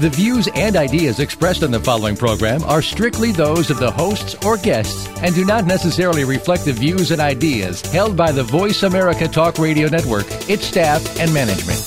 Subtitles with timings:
[0.00, 4.34] The views and ideas expressed on the following program are strictly those of the hosts
[4.44, 8.82] or guests and do not necessarily reflect the views and ideas held by the Voice
[8.82, 11.78] America Talk Radio Network, its staff, and management.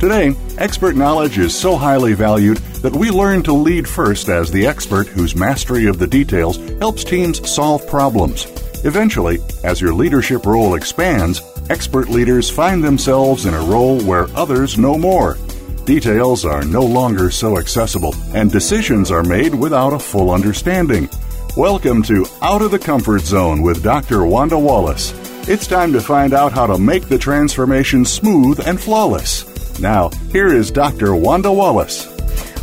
[0.00, 4.66] Today, expert knowledge is so highly valued that we learn to lead first as the
[4.66, 8.46] expert whose mastery of the details helps teams solve problems.
[8.82, 14.76] Eventually, as your leadership role expands, expert leaders find themselves in a role where others
[14.76, 15.38] know more.
[15.84, 21.08] Details are no longer so accessible, and decisions are made without a full understanding.
[21.56, 24.24] Welcome to Out of the Comfort Zone with Dr.
[24.24, 25.14] Wanda Wallace.
[25.48, 29.78] It's time to find out how to make the transformation smooth and flawless.
[29.78, 31.14] Now, here is Dr.
[31.14, 32.19] Wanda Wallace.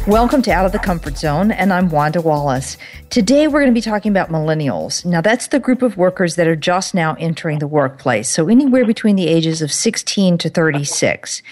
[0.08, 2.78] Welcome to Out of the Comfort Zone, and I'm Wanda Wallace.
[3.10, 5.04] Today we're going to be talking about millennials.
[5.04, 8.86] Now, that's the group of workers that are just now entering the workplace, so anywhere
[8.86, 11.44] between the ages of 16 to 36.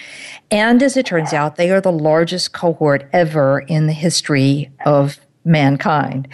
[0.50, 5.20] And as it turns out, they are the largest cohort ever in the history of
[5.44, 6.26] mankind.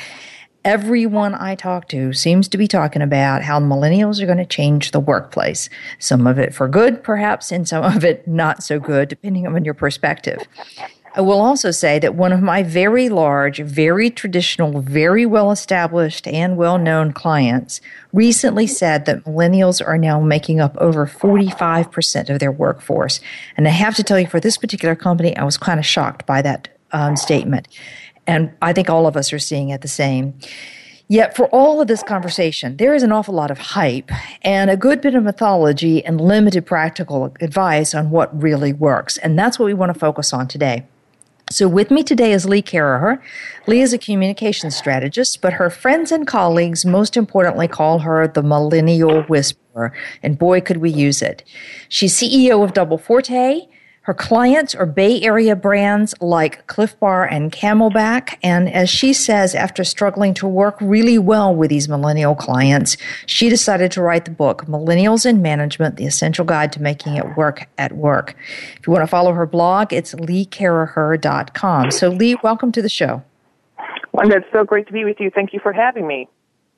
[0.64, 4.92] Everyone I talk to seems to be talking about how millennials are going to change
[4.92, 5.68] the workplace.
[5.98, 9.64] Some of it for good, perhaps, and some of it not so good, depending on
[9.64, 10.38] your perspective.
[11.14, 16.26] I will also say that one of my very large, very traditional, very well established,
[16.26, 17.82] and well known clients
[18.14, 23.20] recently said that millennials are now making up over 45% of their workforce.
[23.58, 26.24] And I have to tell you, for this particular company, I was kind of shocked
[26.24, 27.68] by that um, statement.
[28.26, 30.32] And I think all of us are seeing it the same.
[31.08, 34.10] Yet, for all of this conversation, there is an awful lot of hype
[34.40, 39.18] and a good bit of mythology and limited practical advice on what really works.
[39.18, 40.86] And that's what we want to focus on today.
[41.50, 43.20] So, with me today is Lee Caraher.
[43.66, 48.42] Lee is a communications strategist, but her friends and colleagues most importantly call her the
[48.42, 49.92] millennial whisperer.
[50.22, 51.44] And boy, could we use it.
[51.88, 53.66] She's CEO of Double Forte
[54.02, 58.36] her clients are Bay Area brands like Clif Bar and CamelBak.
[58.42, 62.96] And as she says, after struggling to work really well with these millennial clients,
[63.26, 67.36] she decided to write the book, Millennials in Management The Essential Guide to Making It
[67.36, 68.34] Work at Work.
[68.76, 71.90] If you want to follow her blog, it's leecaraher.com.
[71.92, 73.22] So, Lee, welcome to the show.
[74.10, 75.30] Wanda, it's so great to be with you.
[75.30, 76.28] Thank you for having me.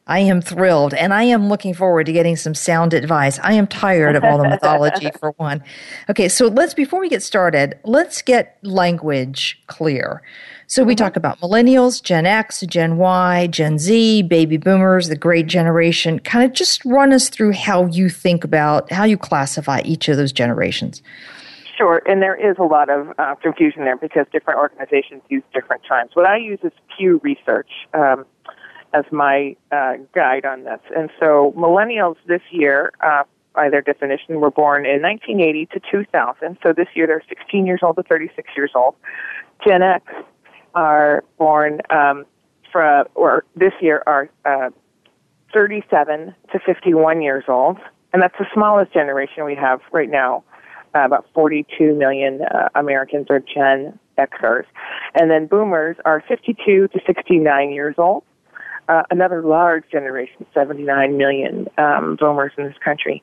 [0.06, 3.38] I am thrilled, and I am looking forward to getting some sound advice.
[3.42, 5.64] I am tired of all the mythology for one.
[6.10, 10.22] Okay, so let's before we get started, let's get language clear.
[10.66, 11.04] So we mm-hmm.
[11.04, 16.18] talk about millennials, Gen X, Gen Y, Gen Z, baby boomers, the great generation.
[16.18, 20.18] Kind of just run us through how you think about how you classify each of
[20.18, 21.02] those generations.
[21.78, 25.82] Sure, and there is a lot of uh, confusion there because different organizations use different
[25.88, 26.10] times.
[26.12, 27.70] What I use is Pew Research.
[27.94, 28.26] Um,
[28.94, 30.80] as my uh, guide on this.
[30.96, 33.24] And so millennials this year, uh,
[33.54, 36.58] by their definition, were born in 1980 to 2000.
[36.62, 38.94] So this year they're 16 years old to 36 years old.
[39.66, 40.06] Gen X
[40.74, 42.24] are born um,
[42.72, 44.70] from, or this year are uh,
[45.52, 47.78] 37 to 51 years old.
[48.12, 50.44] And that's the smallest generation we have right now.
[50.94, 54.64] Uh, about 42 million uh, Americans are Gen Xers.
[55.16, 58.22] And then boomers are 52 to 69 years old
[58.88, 63.22] uh, another large generation, 79 million um, boomers in this country.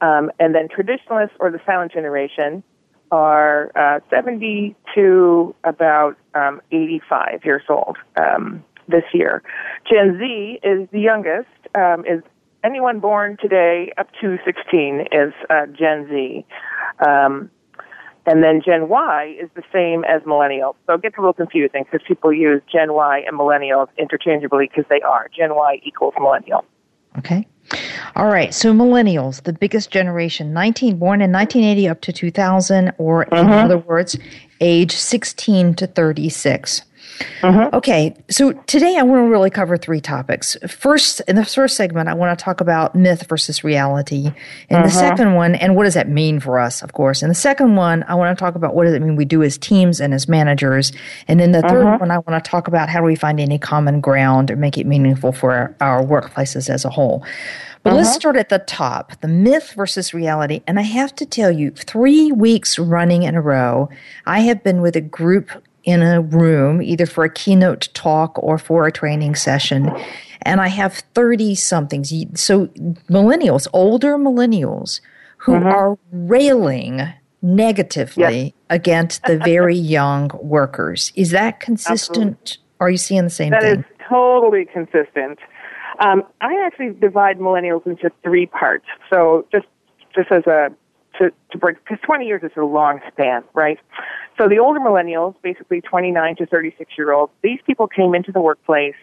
[0.00, 2.62] Um, and then traditionalists or the silent generation
[3.10, 9.42] are uh, 70 to about um, 85 years old um, this year.
[9.90, 12.22] Gen Z is the youngest, um, is
[12.64, 16.46] anyone born today up to 16 is uh, Gen Z.
[17.06, 17.50] Um,
[18.26, 20.74] and then Gen Y is the same as millennials.
[20.86, 24.84] So it gets a little confusing because people use Gen Y and millennials interchangeably because
[24.88, 25.28] they are.
[25.36, 26.64] Gen Y equals millennial.
[27.18, 27.46] Okay.
[28.16, 28.52] All right.
[28.52, 33.36] So millennials, the biggest generation, 19 born in 1980 up to 2000 or mm-hmm.
[33.36, 34.16] in other words,
[34.60, 36.82] age 16 to 36.
[37.40, 37.74] Mm-hmm.
[37.76, 40.56] Okay, so today I want to really cover three topics.
[40.66, 44.26] First, in the first segment, I want to talk about myth versus reality.
[44.26, 44.32] In
[44.82, 44.88] the mm-hmm.
[44.88, 47.22] second one, and what does that mean for us, of course.
[47.22, 49.42] In the second one, I want to talk about what does it mean we do
[49.42, 50.92] as teams and as managers.
[51.28, 52.00] And in the third mm-hmm.
[52.00, 54.78] one, I want to talk about how do we find any common ground or make
[54.78, 57.24] it meaningful for our, our workplaces as a whole.
[57.82, 57.96] But uh-huh.
[57.98, 58.20] let's mm-hmm.
[58.20, 60.62] start at the top the myth versus reality.
[60.66, 63.90] And I have to tell you, three weeks running in a row,
[64.26, 65.50] I have been with a group
[65.84, 69.90] in a room, either for a keynote talk or for a training session,
[70.42, 72.12] and I have 30 somethings.
[72.40, 72.66] So,
[73.08, 75.00] millennials, older millennials,
[75.38, 75.66] who mm-hmm.
[75.66, 78.52] are railing negatively yes.
[78.70, 81.12] against the very young workers.
[81.14, 82.38] Is that consistent?
[82.40, 82.60] Absolutely.
[82.80, 83.74] Are you seeing the same that thing?
[83.76, 85.38] That is totally consistent.
[86.00, 88.86] Um, I actually divide millennials into three parts.
[89.10, 89.66] So just
[90.14, 90.70] just as a
[91.18, 93.78] to, to break because 20 years is a long span, right?
[94.38, 98.40] So the older millennials, basically 29 to 36 year olds, these people came into the
[98.40, 98.96] workplace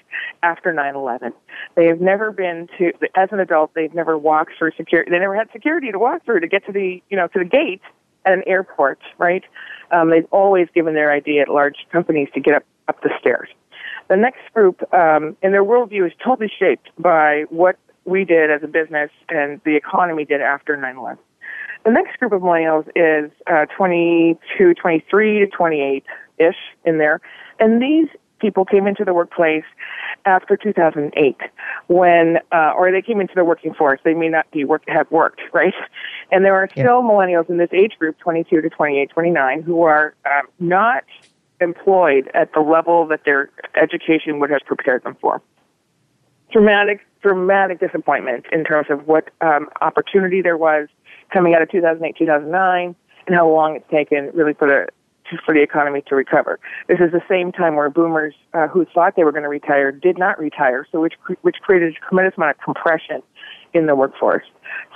[0.43, 1.33] after 9/11.
[1.75, 3.73] They have never been to as an adult.
[3.73, 5.11] They've never walked through security.
[5.11, 7.45] They never had security to walk through to get to the you know to the
[7.45, 7.81] gate
[8.25, 9.43] at an airport, right?
[9.91, 13.49] Um, they've always given their ID at large companies to get up up the stairs.
[14.09, 18.63] The next group, um, and their worldview is totally shaped by what we did as
[18.63, 21.17] a business and the economy did after 9/11.
[21.83, 26.03] The next group of millennials is uh, 22, 23 to 28
[26.37, 26.55] ish
[26.85, 27.21] in there,
[27.59, 28.07] and these
[28.39, 29.63] people came into the workplace
[30.25, 31.37] after 2008
[31.87, 35.09] when uh, or they came into the working force they may not be work have
[35.11, 35.75] worked right
[36.31, 36.91] and there are still yeah.
[36.91, 41.03] millennials in this age group 22 to 28 29 who are um, not
[41.61, 43.49] employed at the level that their
[43.81, 45.41] education would have prepared them for.
[46.51, 50.89] Dramatic, dramatic disappointment in terms of what um, opportunity there was
[51.31, 52.95] coming out of 2008, 2009,
[53.27, 54.87] and how long it's taken really for the
[55.45, 56.59] for the economy to recover.
[56.89, 59.89] This is the same time where boomers uh, who thought they were going to retire
[59.89, 63.23] did not retire, so which which created a tremendous amount of compression
[63.73, 64.43] in the workforce.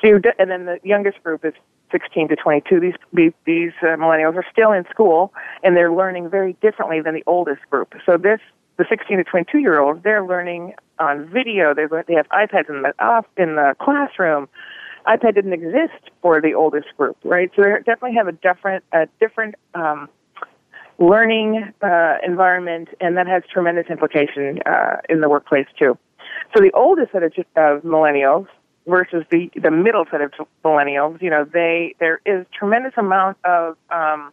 [0.01, 1.53] So and then the youngest group is
[1.91, 5.33] 16 to 22, these these uh, millennials are still in school
[5.63, 7.93] and they're learning very differently than the oldest group.
[8.05, 8.39] So this
[8.77, 11.73] the 16 to 22 year olds they're learning on video.
[11.73, 14.49] They they have iPads in the off in the classroom.
[15.07, 17.51] iPad didn't exist for the oldest group, right?
[17.55, 20.09] So they definitely have a different a different um,
[20.97, 25.97] learning uh, environment, and that has tremendous implication uh, in the workplace too.
[26.55, 28.47] So the oldest set of, of millennials
[28.87, 30.31] versus the the middle set of
[30.63, 34.31] millennials, you know, they there is tremendous amount of um,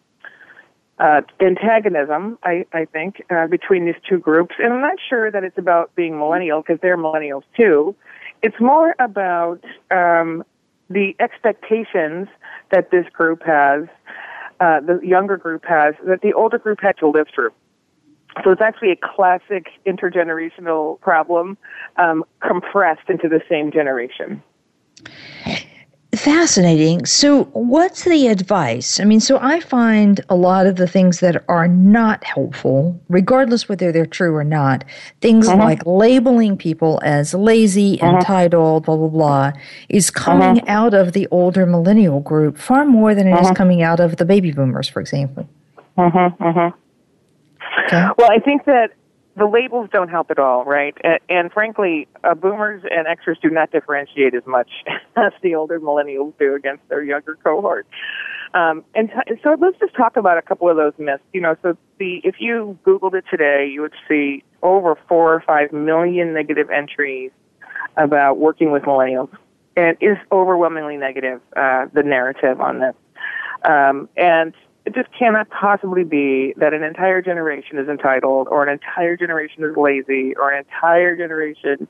[0.99, 4.55] uh, antagonism, I, I think, uh, between these two groups.
[4.59, 7.97] And I'm not sure that it's about being millennial because they're millennials too.
[8.43, 10.45] It's more about um,
[10.93, 12.29] the expectations
[12.71, 13.85] that this group has,
[14.61, 17.51] uh, the younger group has, that the older group had to live through.
[18.43, 21.59] So it's actually a classic intergenerational problem
[21.97, 24.43] um, compressed into the same generation.
[26.15, 27.07] Fascinating.
[27.07, 29.01] So, what's the advice?
[29.01, 33.67] I mean, so I find a lot of the things that are not helpful, regardless
[33.67, 34.85] whether they're true or not,
[35.23, 35.57] things uh-huh.
[35.57, 38.17] like labeling people as lazy, uh-huh.
[38.17, 39.53] entitled, blah, blah, blah,
[39.89, 40.71] is coming uh-huh.
[40.71, 44.27] out of the older millennial group far more than it is coming out of the
[44.27, 45.49] baby boomers, for example.
[47.87, 48.07] Okay.
[48.19, 48.91] Well, I think that
[49.37, 50.95] the labels don't help at all, right?
[51.03, 54.71] And, and frankly, uh, boomers and Xers do not differentiate as much
[55.17, 57.87] as the older millennials do against their younger cohort.
[58.55, 61.23] Um, and t- so let's just talk about a couple of those myths.
[61.33, 65.41] You know, so the if you Googled it today, you would see over four or
[65.41, 67.31] five million negative entries
[67.97, 69.31] about working with millennials,
[69.75, 71.41] and it is overwhelmingly negative.
[71.57, 72.95] Uh, the narrative on this,
[73.65, 74.53] um, and
[74.85, 79.65] it just cannot possibly be that an entire generation is entitled or an entire generation
[79.65, 81.87] is lazy or an entire generation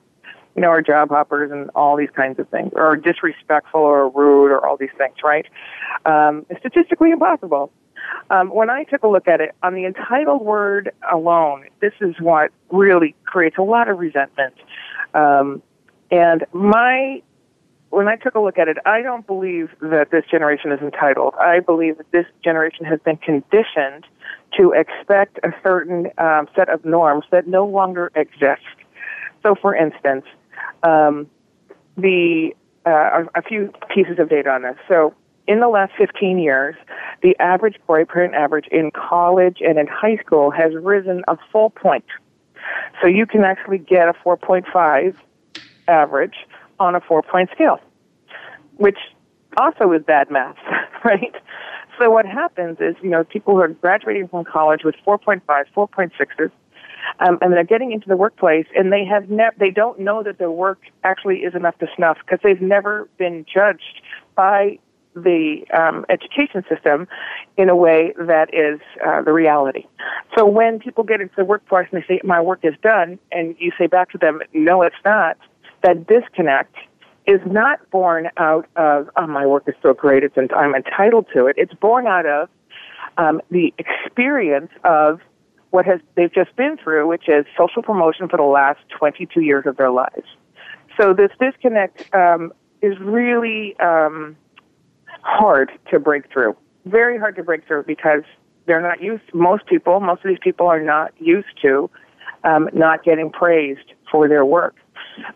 [0.55, 4.51] you know are job hoppers and all these kinds of things or disrespectful or rude
[4.51, 5.47] or all these things right
[6.05, 7.73] um, it's statistically impossible
[8.31, 12.15] um, when I took a look at it, on the entitled word alone, this is
[12.21, 14.55] what really creates a lot of resentment.
[15.15, 15.63] Um,
[16.11, 17.23] and my
[17.93, 21.35] when I took a look at it, I don't believe that this generation is entitled.
[21.39, 24.07] I believe that this generation has been conditioned
[24.57, 28.63] to expect a certain um, set of norms that no longer exist.
[29.43, 30.25] So, for instance,
[30.83, 31.29] um,
[31.99, 32.55] the
[32.87, 34.77] uh, a few pieces of data on this.
[34.89, 35.15] So,
[35.47, 36.75] in the last 15 years,
[37.23, 42.07] the average boyfriend average in college and in high school has risen a full point.
[43.03, 45.15] So you can actually get a 4.5
[45.89, 46.37] average
[46.79, 47.81] on a four point scale,
[48.77, 48.99] which
[49.57, 50.57] also is bad math,
[51.05, 51.35] right?
[51.99, 56.51] So what happens is, you know, people who are graduating from college with 4.5, 4.6s,
[57.21, 60.39] um, and they're getting into the workplace, and they have never, they don't know that
[60.39, 64.01] their work actually is enough to snuff because they've never been judged
[64.35, 64.79] by
[65.15, 67.07] the um, education system
[67.57, 69.85] in a way that is uh, the reality.
[70.37, 73.55] So when people get into the workforce and they say, "My work is done," and
[73.59, 75.37] you say back to them, "No, it's not,"
[75.83, 76.75] that disconnect
[77.27, 81.47] is not born out of oh, my work is so great, it's I'm entitled to
[81.47, 81.57] it.
[81.59, 82.49] It's born out of
[83.17, 85.21] um, the experience of
[85.71, 89.65] what has they've just been through, which is social promotion for the last 22 years
[89.67, 90.27] of their lives.
[91.01, 94.37] So this disconnect um, is really um,
[95.23, 96.57] hard to break through.
[96.85, 98.23] Very hard to break through because
[98.67, 99.23] they're not used.
[99.33, 101.91] Most people, most of these people are not used to
[102.45, 104.77] um, not getting praised for their work.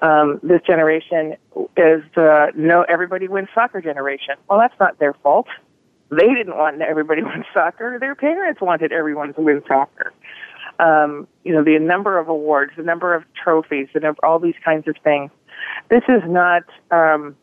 [0.03, 1.37] Um, this generation
[1.77, 4.35] is the no everybody wins soccer generation.
[4.49, 5.47] Well, that's not their fault.
[6.11, 7.99] They didn't want everybody to win soccer.
[7.99, 10.13] Their parents wanted everyone to win soccer.
[10.79, 14.57] Um, you know, the number of awards, the number of trophies, the number, all these
[14.63, 15.31] kinds of things.
[15.89, 17.35] This is not um,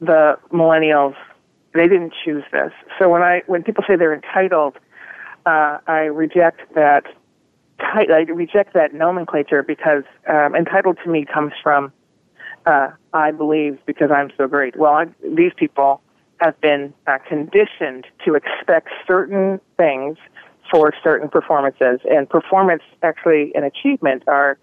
[0.00, 1.14] the millennials.
[1.74, 2.72] They didn't choose this.
[2.98, 4.76] So when I when people say they're entitled,
[5.46, 7.04] uh, I reject that.
[7.82, 11.92] I reject that nomenclature because um, entitled to me comes from
[12.66, 14.76] uh, I believe because I'm so great.
[14.76, 16.02] Well, I, these people
[16.40, 20.18] have been uh, conditioned to expect certain things
[20.70, 24.58] for certain performances, and performance actually and achievement are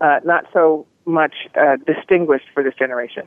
[0.00, 3.26] uh, not so much uh, distinguished for this generation.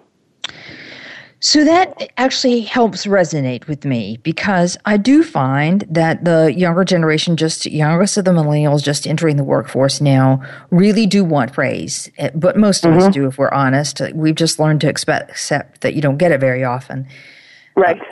[1.43, 7.35] So that actually helps resonate with me because I do find that the younger generation,
[7.35, 12.09] just youngest of the millennials, just entering the workforce now, really do want praise.
[12.17, 13.07] Eh, but most of mm-hmm.
[13.07, 14.01] us do, if we're honest.
[14.13, 17.07] We've just learned to expect, accept that you don't get it very often.
[17.75, 18.01] Right.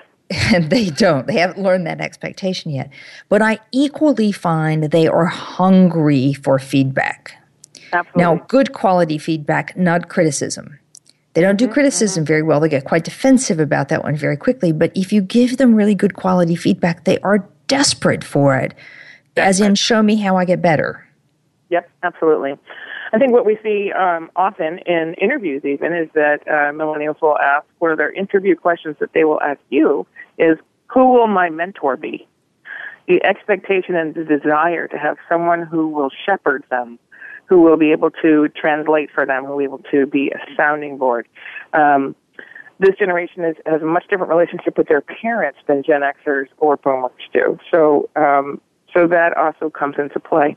[0.54, 1.28] And they don't.
[1.28, 2.90] They haven't learned that expectation yet.
[3.28, 7.34] But I equally find they are hungry for feedback.
[7.92, 8.22] Absolutely.
[8.22, 10.80] Now, good quality feedback, not criticism.
[11.34, 11.74] They don't do mm-hmm.
[11.74, 12.60] criticism very well.
[12.60, 14.72] They get quite defensive about that one very quickly.
[14.72, 18.74] But if you give them really good quality feedback, they are desperate for it,
[19.36, 19.48] desperate.
[19.48, 21.08] as in, show me how I get better.
[21.70, 22.56] Yep, absolutely.
[23.14, 27.38] I think what we see um, often in interviews, even, is that uh, millennials will
[27.38, 30.06] ask, one of their interview questions that they will ask you
[30.38, 30.58] is,
[30.94, 32.28] Who will my mentor be?
[33.08, 37.00] The expectation and the desire to have someone who will shepherd them
[37.52, 40.40] who will be able to translate for them, who will be able to be a
[40.56, 41.28] sounding board.
[41.74, 42.16] Um,
[42.80, 46.78] this generation is, has a much different relationship with their parents than Gen Xers or
[46.78, 47.60] Boomers do.
[47.70, 48.62] So, um,
[48.94, 50.56] so that also comes into play.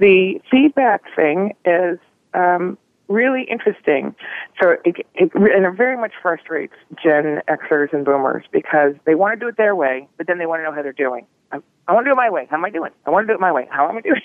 [0.00, 2.00] The feedback thing is
[2.34, 4.12] um, really interesting.
[4.60, 9.38] So, it, it, and it very much frustrates Gen Xers and Boomers because they want
[9.38, 11.24] to do it their way, but then they want to know how they're doing.
[11.52, 12.48] I, I want to do it my way.
[12.50, 12.90] How am I doing?
[13.06, 13.68] I want to do it my way.
[13.70, 14.22] How am I doing?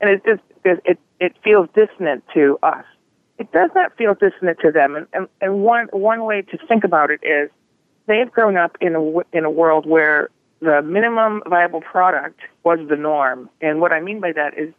[0.00, 2.84] And it just it it feels dissonant to us.
[3.38, 4.96] It does not feel dissonant to them.
[4.96, 7.50] And, and, and one one way to think about it is
[8.06, 12.78] they have grown up in a in a world where the minimum viable product was
[12.88, 13.50] the norm.
[13.60, 14.72] And what I mean by that is,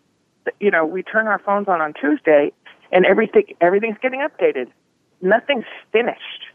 [0.60, 2.52] you know, we turn our phones on on Tuesday,
[2.92, 4.72] and everything everything's getting updated.
[5.22, 6.46] Nothing's finished.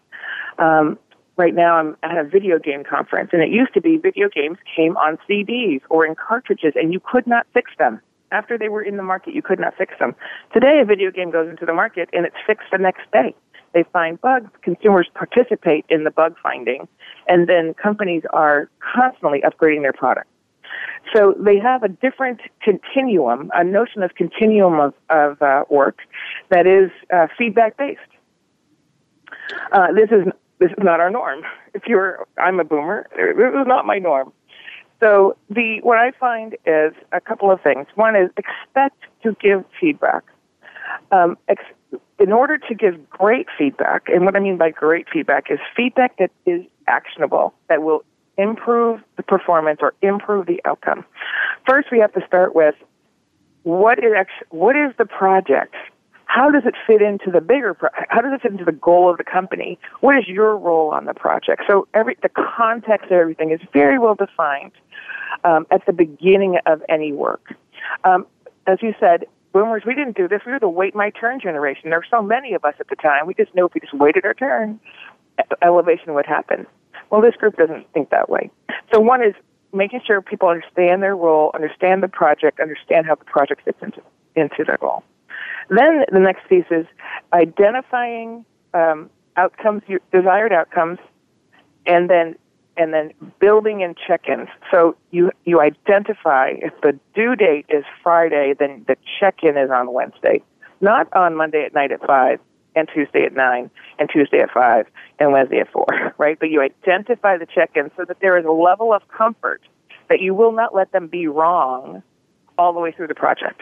[0.58, 0.98] Um,
[1.36, 4.58] right now, I'm at a video game conference, and it used to be video games
[4.76, 8.00] came on CDs or in cartridges, and you could not fix them
[8.32, 10.14] after they were in the market, you could not fix them.
[10.52, 13.34] Today, a video game goes into the market and it's fixed the next day.
[13.74, 16.88] They find bugs, consumers participate in the bug finding,
[17.28, 20.28] and then companies are constantly upgrading their product.
[21.14, 25.98] So they have a different continuum, a notion of continuum of, of uh, work
[26.50, 28.00] that is uh, feedback based.
[29.72, 31.42] Uh, this is this is not our norm.
[31.74, 33.08] If you're, I'm a boomer.
[33.16, 34.32] This is not my norm.
[35.02, 37.86] So the what I find is a couple of things.
[37.96, 40.22] One is expect to give feedback.
[41.10, 41.64] Um, ex-
[42.20, 46.18] in order to give great feedback, and what I mean by great feedback is feedback
[46.18, 48.04] that is actionable, that will
[48.38, 51.04] improve the performance or improve the outcome.
[51.66, 52.76] First, we have to start with
[53.64, 54.14] what is
[54.50, 55.74] what is the project
[56.32, 59.10] how does it fit into the bigger pro- how does it fit into the goal
[59.10, 59.78] of the company?
[60.00, 61.64] What is your role on the project?
[61.68, 64.72] So every the context of everything is very well defined
[65.44, 67.54] um, at the beginning of any work.
[68.04, 68.26] Um,
[68.66, 70.40] as you said boomers we didn't do this.
[70.46, 71.90] We were the wait my turn generation.
[71.90, 73.26] There were so many of us at the time.
[73.26, 74.80] We just knew if we just waited our turn
[75.60, 76.66] elevation would happen.
[77.10, 78.50] Well this group doesn't think that way.
[78.90, 79.34] So one is
[79.74, 84.00] making sure people understand their role understand the project understand how the project fits into
[84.34, 85.04] into their goal
[85.68, 86.86] then the next piece is
[87.32, 90.98] identifying um, outcomes, desired outcomes,
[91.86, 92.36] and then
[92.76, 94.48] and then building in check-ins.
[94.70, 99.92] So you you identify if the due date is Friday, then the check-in is on
[99.92, 100.42] Wednesday,
[100.80, 102.40] not on Monday at night at five,
[102.74, 104.86] and Tuesday at nine, and Tuesday at five,
[105.18, 105.86] and Wednesday at four,
[106.18, 106.38] right?
[106.38, 109.62] But you identify the check-in so that there is a level of comfort
[110.08, 112.02] that you will not let them be wrong
[112.58, 113.60] all the way through the project.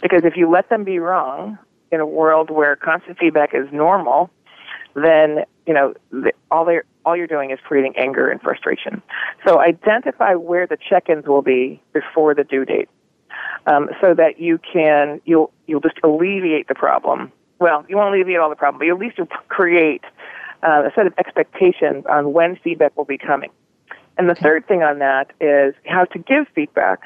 [0.00, 1.58] Because if you let them be wrong
[1.90, 4.30] in a world where constant feedback is normal,
[4.94, 9.02] then you know the, all they all you're doing is creating anger and frustration.
[9.46, 12.88] So identify where the check-ins will be before the due date.
[13.66, 17.32] um, so that you can you'll you'll just alleviate the problem.
[17.58, 20.02] Well, you won't alleviate all the problem, but you at least create
[20.62, 23.50] uh, a set of expectations on when feedback will be coming.
[24.18, 27.00] And the third thing on that is how to give feedback.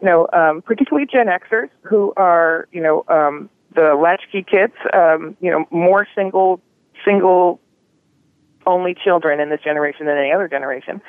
[0.00, 5.36] You know, um, particularly Gen Xers who are, you know, um, the latchkey kids, um,
[5.40, 6.60] you know, more single,
[7.04, 7.60] single
[8.66, 11.00] only children in this generation than any other generation.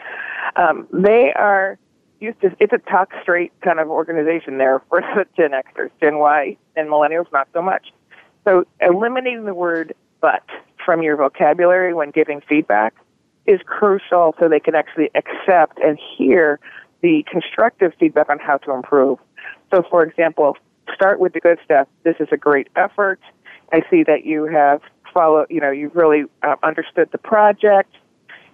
[0.58, 1.80] Um, they are
[2.20, 6.18] used to, it's a talk straight kind of organization there for the Gen Xers, Gen
[6.18, 7.88] Y, and millennials not so much.
[8.44, 10.44] So eliminating the word but
[10.84, 12.94] from your vocabulary when giving feedback
[13.48, 16.60] is crucial so they can actually accept and hear
[17.02, 19.18] the constructive feedback on how to improve.
[19.74, 20.58] So, for example,
[20.94, 21.88] start with the good stuff.
[22.04, 23.20] This is a great effort.
[23.72, 24.82] I see that you have
[25.14, 27.96] followed, you know, you've really uh, understood the project.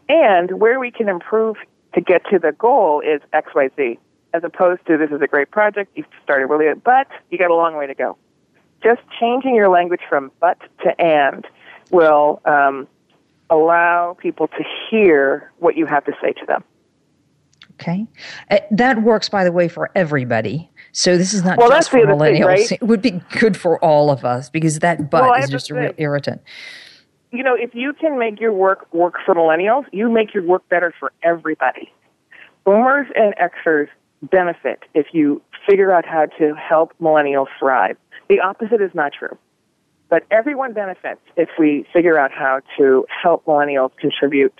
[0.09, 1.57] And where we can improve
[1.93, 3.97] to get to the goal is XYZ,
[4.33, 7.55] as opposed to this is a great project, you've started really, but you got a
[7.55, 8.17] long way to go.
[8.83, 11.45] Just changing your language from but to and
[11.91, 12.87] will um,
[13.53, 16.63] allow people to hear what you have to say to them.
[17.73, 18.05] Okay.
[18.51, 20.69] Uh, that works, by the way, for everybody.
[20.91, 22.33] So this is not well, just for millennials.
[22.33, 22.71] Thing, right?
[22.81, 25.75] It would be good for all of us because that but well, is just a
[25.75, 26.41] real irritant.
[27.31, 30.67] You know, if you can make your work work for millennials, you make your work
[30.69, 31.91] better for everybody.
[32.63, 33.87] Boomers and Xers
[34.21, 37.97] benefit if you figure out how to help millennials thrive.
[38.29, 39.37] The opposite is not true.
[40.09, 44.53] But everyone benefits if we figure out how to help millennials contribute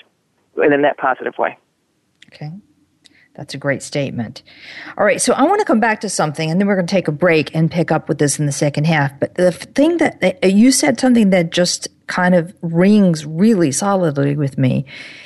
[0.64, 1.58] in a net positive way.
[2.34, 2.52] Okay.
[3.36, 4.44] That's a great statement.
[4.96, 6.92] All right, so I want to come back to something, and then we're going to
[6.92, 9.20] take a break and pick up with this in the second half.
[9.20, 14.36] But the thing that uh, you said something that just kind of rings really solidly
[14.36, 14.86] with me,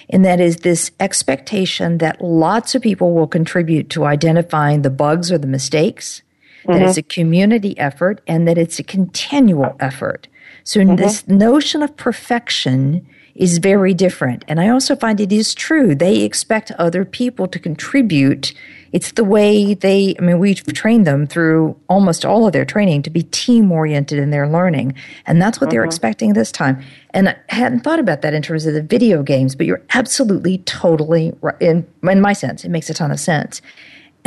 [0.10, 5.30] and that is this expectation that lots of people will contribute to identifying the bugs
[5.30, 6.22] or the mistakes,
[6.68, 6.80] mm-hmm.
[6.80, 10.28] that it's a community effort, and that it's a continual effort.
[10.64, 10.96] So, mm-hmm.
[10.96, 13.08] this notion of perfection
[13.38, 14.44] is very different.
[14.48, 15.94] And I also find it is true.
[15.94, 18.54] They expect other people to contribute.
[18.92, 23.04] It's the way they, I mean, we've trained them through almost all of their training
[23.04, 24.96] to be team oriented in their learning.
[25.28, 25.88] And that's what they're mm-hmm.
[25.88, 26.82] expecting this time.
[27.12, 30.58] And I hadn't thought about that in terms of the video games, but you're absolutely
[30.60, 31.62] totally right.
[31.62, 33.62] In, in my sense, it makes a ton of sense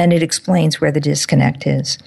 [0.01, 1.99] and it explains where the disconnect is.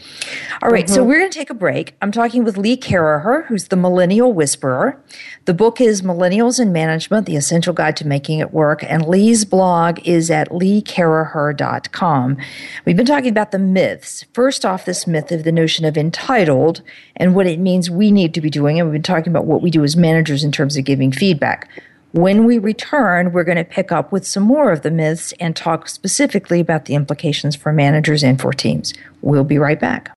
[0.64, 0.96] All right, mm-hmm.
[0.96, 1.94] so we're going to take a break.
[2.02, 5.00] I'm talking with Lee Caraher, who's the Millennial Whisperer.
[5.46, 9.46] The book is Millennials in Management, The Essential Guide to Making It Work, and Lee's
[9.46, 12.38] blog is at leecaraher.com.
[12.86, 14.26] We've been talking about the myths.
[14.34, 16.82] First off, this myth of the notion of entitled
[17.16, 19.62] and what it means we need to be doing, and we've been talking about what
[19.62, 21.70] we do as managers in terms of giving feedback.
[22.14, 25.56] When we return, we're going to pick up with some more of the myths and
[25.56, 28.94] talk specifically about the implications for managers and for teams.
[29.24, 30.16] We'll be right back.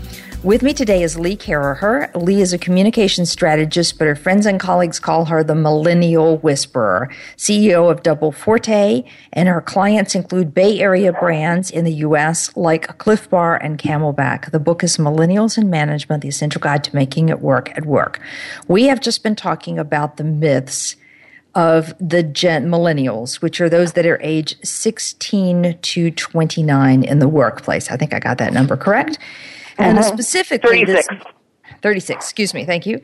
[0.43, 2.09] With me today is Lee Caraher.
[2.15, 7.11] Lee is a communication strategist, but her friends and colleagues call her the Millennial Whisperer,
[7.37, 12.57] CEO of Double Forte, and her clients include Bay Area brands in the U.S.
[12.57, 14.49] like Clif Bar and CamelBak.
[14.49, 18.19] The book is Millennials in Management, The Essential Guide to Making It Work at Work.
[18.67, 20.95] We have just been talking about the myths
[21.53, 27.27] of the gen- millennials, which are those that are age 16 to 29 in the
[27.27, 27.91] workplace.
[27.91, 29.19] I think I got that number correct.
[29.81, 30.03] And Mhm.
[30.03, 31.07] specifically, 36.
[31.07, 31.17] this
[31.81, 33.01] 36, excuse me, thank you.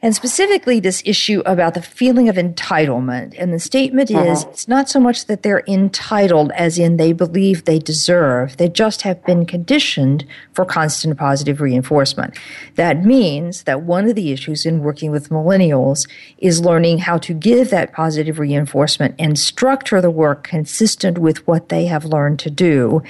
[0.00, 3.34] And specifically, this issue about the feeling of entitlement.
[3.36, 7.64] And the statement is it's not so much that they're entitled as in they believe
[7.64, 12.38] they deserve, they just have been conditioned for constant positive reinforcement.
[12.76, 17.34] That means that one of the issues in working with millennials is learning how to
[17.34, 22.50] give that positive reinforcement and structure the work consistent with what they have learned to
[22.50, 23.02] do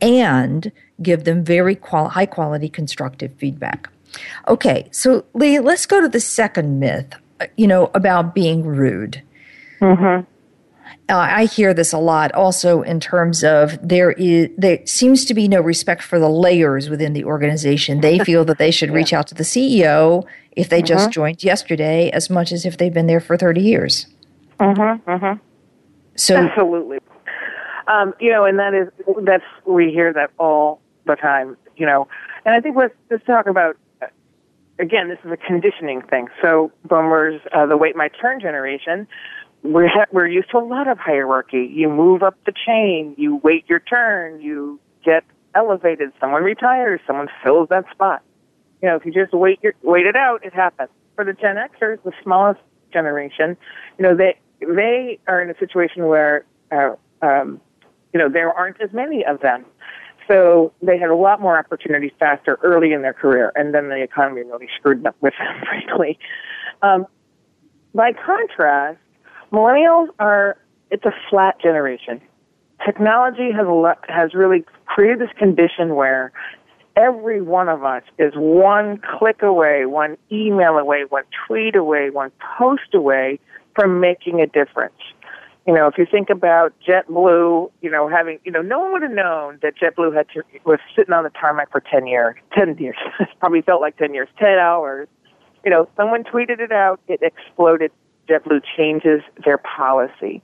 [0.00, 0.70] and
[1.02, 3.88] give them very qual- high quality constructive feedback.
[4.48, 7.14] Okay, so Lee, let's go to the second myth,
[7.56, 9.22] you know, about being rude.
[11.10, 15.34] Uh, I hear this a lot also in terms of there is there seems to
[15.34, 18.00] be no respect for the layers within the organization.
[18.00, 22.10] They feel that they should reach out to the CEO if they just joined yesterday
[22.10, 24.06] as much as if they've been there for 30 years.
[24.60, 25.40] Mm-hmm, mm-hmm.
[26.16, 26.98] So Absolutely.
[27.86, 28.88] Um, you know, and that is
[29.22, 31.56] that's we hear that all the time.
[31.76, 32.08] You know,
[32.44, 34.06] and I think let's let's talk about uh,
[34.78, 35.08] again.
[35.08, 36.28] This is a conditioning thing.
[36.42, 39.06] So boomers, uh, the wait my turn generation,
[39.62, 41.70] we're ha- we're used to a lot of hierarchy.
[41.72, 46.12] You move up the chain, you wait your turn, you get elevated.
[46.20, 48.22] Someone retires, someone fills that spot.
[48.82, 50.90] You know, if you just wait your wait it out, it happens.
[51.16, 52.60] For the Gen Xers, the smallest
[52.92, 53.56] generation,
[53.98, 57.60] you know, they they are in a situation where uh, um,
[58.12, 59.64] you know there aren't as many of them,
[60.28, 64.02] so they had a lot more opportunities faster early in their career, and then the
[64.02, 66.18] economy really screwed up with them, frankly.
[66.82, 67.06] Um,
[67.94, 68.98] by contrast,
[69.50, 70.58] millennials are
[70.90, 72.20] it's a flat generation.
[72.84, 73.66] Technology has
[74.08, 76.32] has really created this condition where
[76.96, 82.30] every one of us is one click away, one email away, one tweet away, one
[82.58, 83.38] post away
[83.74, 84.94] from making a difference.
[85.68, 89.02] You know, if you think about JetBlue, you know, having, you know, no one would
[89.02, 92.78] have known that JetBlue had to, was sitting on the tarmac for 10 years, 10
[92.78, 92.96] years,
[93.40, 95.08] probably felt like 10 years, 10 hours.
[95.66, 97.92] You know, someone tweeted it out, it exploded.
[98.30, 100.40] JetBlue changes their policy.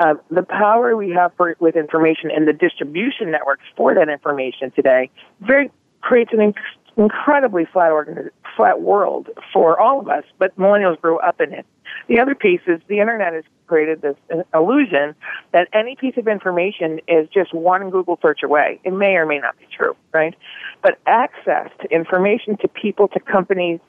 [0.00, 4.72] Uh, the power we have for, with information and the distribution networks for that information
[4.72, 5.10] today
[5.42, 11.00] very creates an inc- incredibly flat organ- flat world for all of us, but millennials
[11.00, 11.64] grew up in it.
[12.08, 14.16] The other piece is the internet has created this
[14.54, 15.14] illusion
[15.52, 18.80] that any piece of information is just one Google search away.
[18.84, 20.34] It may or may not be true, right?
[20.82, 23.80] But access to information, to people, to companies,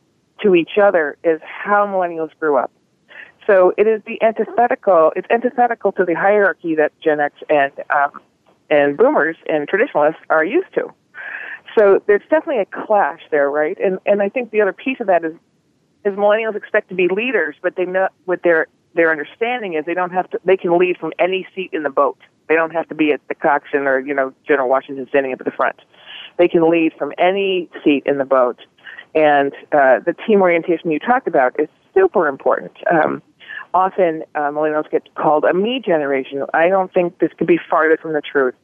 [0.42, 2.72] to each other is how millennials grew up.
[3.48, 5.14] So it is the antithetical.
[5.16, 8.22] It's antithetical to the hierarchy that Gen X and um,
[8.70, 10.94] and Boomers and traditionalists are used to.
[11.78, 13.78] So there's definitely a clash there, right?
[13.80, 15.34] And and I think the other piece of that is
[16.06, 19.94] is millennials expect to be leaders, but they know what their their understanding is they
[19.94, 20.40] don't have to.
[20.46, 22.18] They can lead from any seat in the boat.
[22.50, 25.40] They don't have to be at the coxswain or you know General Washington standing up
[25.40, 25.78] at the front.
[26.38, 28.60] They can lead from any seat in the boat.
[29.16, 32.74] And uh, the team orientation you talked about is super important.
[32.92, 33.24] Um,
[33.74, 36.44] often uh, millennials get called a me generation.
[36.54, 38.56] I don't think this could be farther from the truth.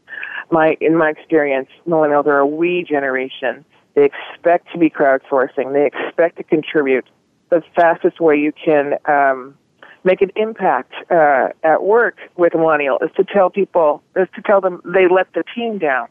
[0.51, 3.65] My, in my experience, millennials are a we generation.
[3.95, 5.73] They expect to be crowdsourcing.
[5.73, 7.05] They expect to contribute.
[7.53, 9.55] The fastest way you can um,
[10.03, 14.59] make an impact uh, at work with millennial is to tell people, is to tell
[14.59, 16.07] them they let the team down.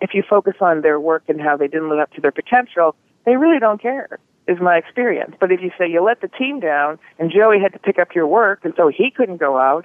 [0.00, 2.96] If you focus on their work and how they didn't live up to their potential,
[3.26, 5.34] they really don't care is my experience.
[5.38, 8.14] But if you say you let the team down and Joey had to pick up
[8.14, 9.84] your work and so he couldn't go out,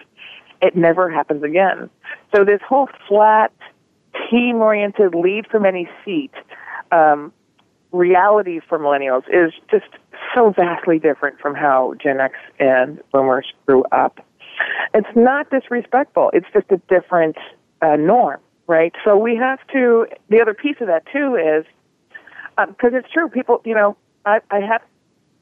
[0.61, 1.89] it never happens again.
[2.33, 3.51] So this whole flat,
[4.29, 6.31] team oriented, lead from any seat
[6.93, 7.33] um,
[7.91, 9.85] reality for millennials is just
[10.33, 14.25] so vastly different from how Gen X and Boomers grew up.
[14.93, 17.37] It's not disrespectful, it's just a different
[17.81, 18.93] uh, norm, right?
[19.03, 21.65] So we have to, the other piece of that too is,
[22.57, 24.81] because uh, it's true, people, you know, I, I have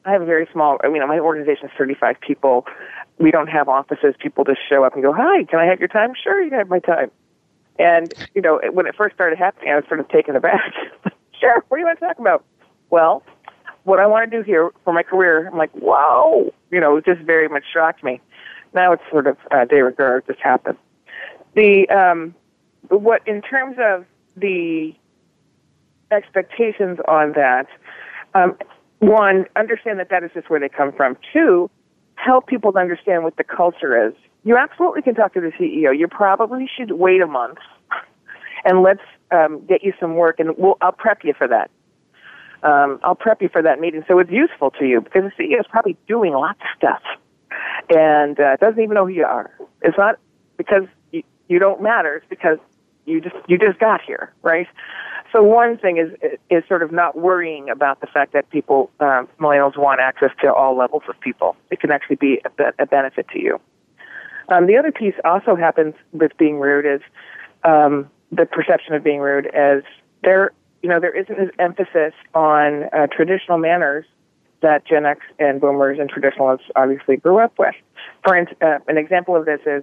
[0.04, 0.78] I have a very small.
[0.82, 2.66] I mean, my organization is 35 people.
[3.18, 4.14] We don't have offices.
[4.18, 6.58] People just show up and go, "Hi, can I have your time?" Sure, you can
[6.58, 7.10] have my time.
[7.78, 10.72] And you know, when it first started happening, I was sort of taken aback.
[11.40, 12.44] sure, what do you want to talk about?
[12.90, 13.22] Well,
[13.84, 17.04] what I want to do here for my career, I'm like, wow, you know, it
[17.04, 18.20] just very much shocked me.
[18.74, 20.78] Now it's sort of uh, de rigueur, just happened.
[21.54, 22.34] The um,
[22.88, 24.04] what in terms of
[24.36, 24.94] the
[26.10, 27.66] expectations on that.
[28.34, 28.56] Um,
[28.98, 31.16] one, understand that that is just where they come from.
[31.32, 31.70] Two,
[32.16, 34.14] help people to understand what the culture is.
[34.44, 35.96] You absolutely can talk to the CEO.
[35.96, 37.58] You probably should wait a month
[38.64, 41.70] and let's um, get you some work, and we'll, I'll prep you for that.
[42.62, 45.60] Um, I'll prep you for that meeting so it's useful to you because the CEO
[45.60, 47.02] is probably doing lots of stuff
[47.88, 49.50] and uh, doesn't even know who you are.
[49.80, 50.18] It's not
[50.58, 52.16] because you, you don't matter.
[52.16, 52.58] It's because
[53.06, 54.66] you just you just got here, right?
[55.32, 56.12] So one thing is
[56.50, 60.52] is sort of not worrying about the fact that people um, millennials want access to
[60.52, 61.56] all levels of people.
[61.70, 63.60] It can actually be a, a benefit to you.
[64.48, 67.00] Um, the other piece also happens with being rude is
[67.64, 69.82] um, the perception of being rude as
[70.22, 74.04] there you know there isn't an emphasis on uh, traditional manners
[74.62, 77.74] that Gen X and Boomers and traditionalists obviously grew up with.
[78.24, 79.82] For uh, an example of this is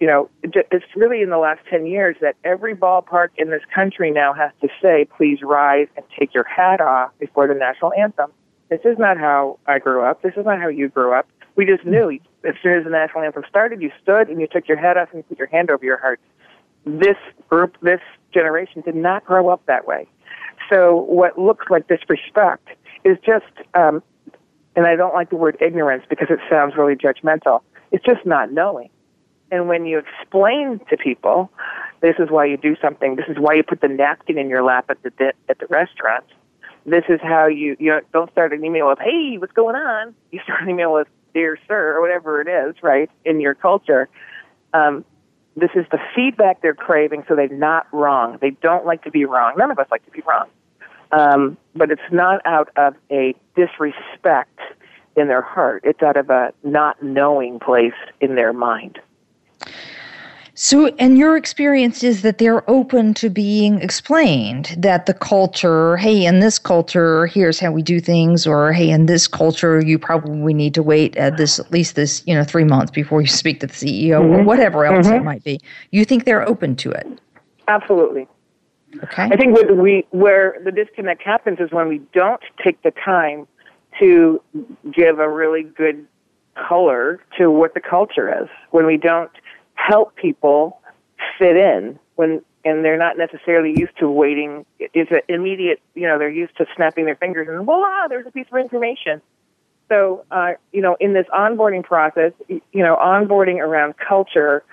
[0.00, 4.10] you know, it's really in the last 10 years that every ballpark in this country
[4.10, 8.30] now has to say, please rise and take your hat off before the national anthem.
[8.68, 10.22] This is not how I grew up.
[10.22, 11.28] This is not how you grew up.
[11.56, 14.66] We just knew as soon as the national anthem started, you stood and you took
[14.66, 16.20] your head off and you put your hand over your heart.
[16.86, 17.16] This
[17.48, 18.00] group, this
[18.32, 20.06] generation did not grow up that way.
[20.70, 22.68] So what looks like disrespect
[23.04, 23.44] is just,
[23.74, 24.02] um,
[24.76, 27.60] and I don't like the word ignorance because it sounds really judgmental.
[27.92, 28.90] It's just not knowing.
[29.50, 31.50] And when you explain to people,
[32.00, 33.16] this is why you do something.
[33.16, 36.24] This is why you put the napkin in your lap at the at the restaurant.
[36.86, 40.40] This is how you you don't start an email with "Hey, what's going on?" You
[40.44, 43.10] start an email with "Dear Sir" or whatever it is, right?
[43.24, 44.08] In your culture,
[44.72, 45.04] um,
[45.56, 48.38] this is the feedback they're craving, so they're not wrong.
[48.40, 49.54] They don't like to be wrong.
[49.56, 50.48] None of us like to be wrong,
[51.12, 54.58] um, but it's not out of a disrespect
[55.16, 55.82] in their heart.
[55.84, 58.98] It's out of a not knowing place in their mind.
[60.56, 66.24] So, and your experience is that they're open to being explained that the culture, hey,
[66.24, 70.54] in this culture, here's how we do things, or hey, in this culture, you probably
[70.54, 73.60] need to wait at this at least this, you know, three months before you speak
[73.60, 74.32] to the CEO mm-hmm.
[74.32, 75.16] or whatever else mm-hmm.
[75.16, 75.60] it might be.
[75.90, 77.06] You think they're open to it?
[77.66, 78.28] Absolutely.
[79.02, 79.24] Okay.
[79.24, 83.48] I think what we where the disconnect happens is when we don't take the time
[83.98, 84.40] to
[84.92, 86.06] give a really good
[86.54, 88.48] color to what the culture is.
[88.70, 89.30] When we don't
[89.74, 90.80] help people
[91.38, 94.64] fit in when and they're not necessarily used to waiting.
[94.78, 98.30] It's an immediate, you know, they're used to snapping their fingers and voila, there's a
[98.30, 99.20] piece of information.
[99.88, 104.64] So, uh, you know, in this onboarding process, you know, onboarding around culture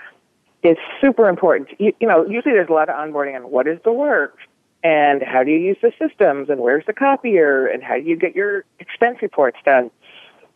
[0.64, 1.70] is super important.
[1.80, 4.38] You, you know, usually there's a lot of onboarding on what is the work
[4.84, 8.16] and how do you use the systems and where's the copier and how do you
[8.16, 9.92] get your expense reports done.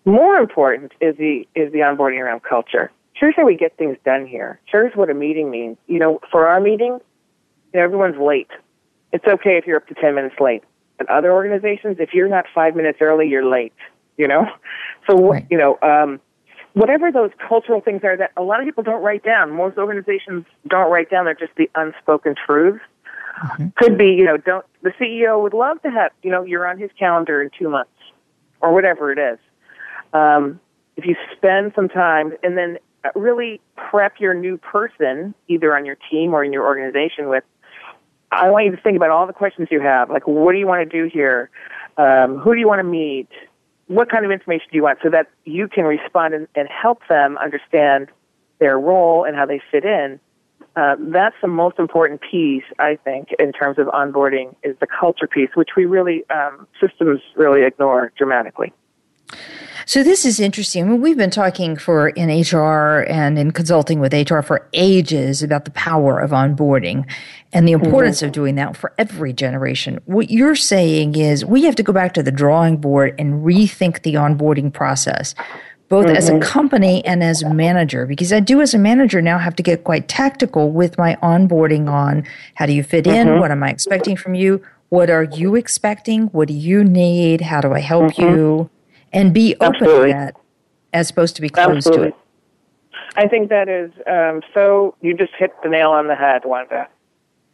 [0.05, 4.27] More important is the is the onboarding around culture here's how we get things done
[4.27, 4.59] here.
[4.65, 5.77] Here's what a meeting means.
[5.87, 6.99] You know, for our meeting,
[7.73, 8.51] you know, everyone's late.
[9.11, 10.63] It's okay if you're up to 10 minutes late.
[10.99, 13.73] At other organizations, if you're not five minutes early, you're late,
[14.17, 14.45] you know?
[15.07, 15.45] So, right.
[15.51, 16.19] you know, um,
[16.73, 19.51] whatever those cultural things are that a lot of people don't write down.
[19.51, 21.25] Most organizations don't write down.
[21.25, 22.83] They're just the unspoken truths.
[23.43, 23.67] Mm-hmm.
[23.75, 26.79] Could be, you know, don't, the CEO would love to have, you know, you're on
[26.79, 27.91] his calendar in two months
[28.61, 29.37] or whatever it is.
[30.11, 30.59] Um,
[30.97, 32.79] if you spend some time and then
[33.13, 37.43] really prep your new person, either on your team or in your organization, with
[38.31, 40.09] I want you to think about all the questions you have.
[40.09, 41.49] Like, what do you want to do here?
[41.97, 43.29] Um, who do you want to meet?
[43.87, 47.01] What kind of information do you want so that you can respond and, and help
[47.07, 48.09] them understand
[48.59, 50.19] their role and how they fit in?
[50.75, 55.27] Uh, that's the most important piece, I think, in terms of onboarding is the culture
[55.27, 58.73] piece, which we really, um, systems really ignore dramatically.
[59.87, 60.99] So this is interesting.
[60.99, 65.71] We've been talking for in HR and in consulting with HR for ages about the
[65.71, 67.07] power of onboarding
[67.53, 67.85] and the mm-hmm.
[67.85, 68.25] importance mm-hmm.
[68.25, 69.99] of doing that for every generation.
[70.05, 74.01] What you're saying is we have to go back to the drawing board and rethink
[74.01, 75.35] the onboarding process.
[75.87, 76.15] Both mm-hmm.
[76.15, 76.41] as a mm-hmm.
[76.41, 79.83] company and as a manager, because I do as a manager now have to get
[79.83, 83.27] quite tactical with my onboarding on how do you fit in?
[83.27, 83.39] Mm-hmm.
[83.39, 84.63] What am I expecting from you?
[84.89, 86.27] What are you expecting?
[86.27, 87.41] What do you need?
[87.41, 88.35] How do I help mm-hmm.
[88.35, 88.69] you?
[89.15, 90.11] And be open Absolutely.
[90.11, 90.35] to that
[90.93, 92.11] as opposed to be closed Absolutely.
[92.11, 92.15] to it.
[93.15, 94.95] I think that is um, so.
[95.01, 96.87] You just hit the nail on the head, Wanda.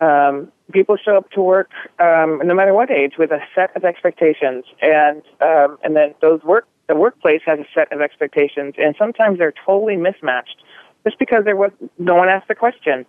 [0.02, 1.70] Um, people show up to work,
[2.00, 6.42] um, no matter what age, with a set of expectations, and um, and then those
[6.44, 10.64] work the workplace has a set of expectations, and sometimes they're totally mismatched,
[11.06, 13.06] just because there was no one asked the question.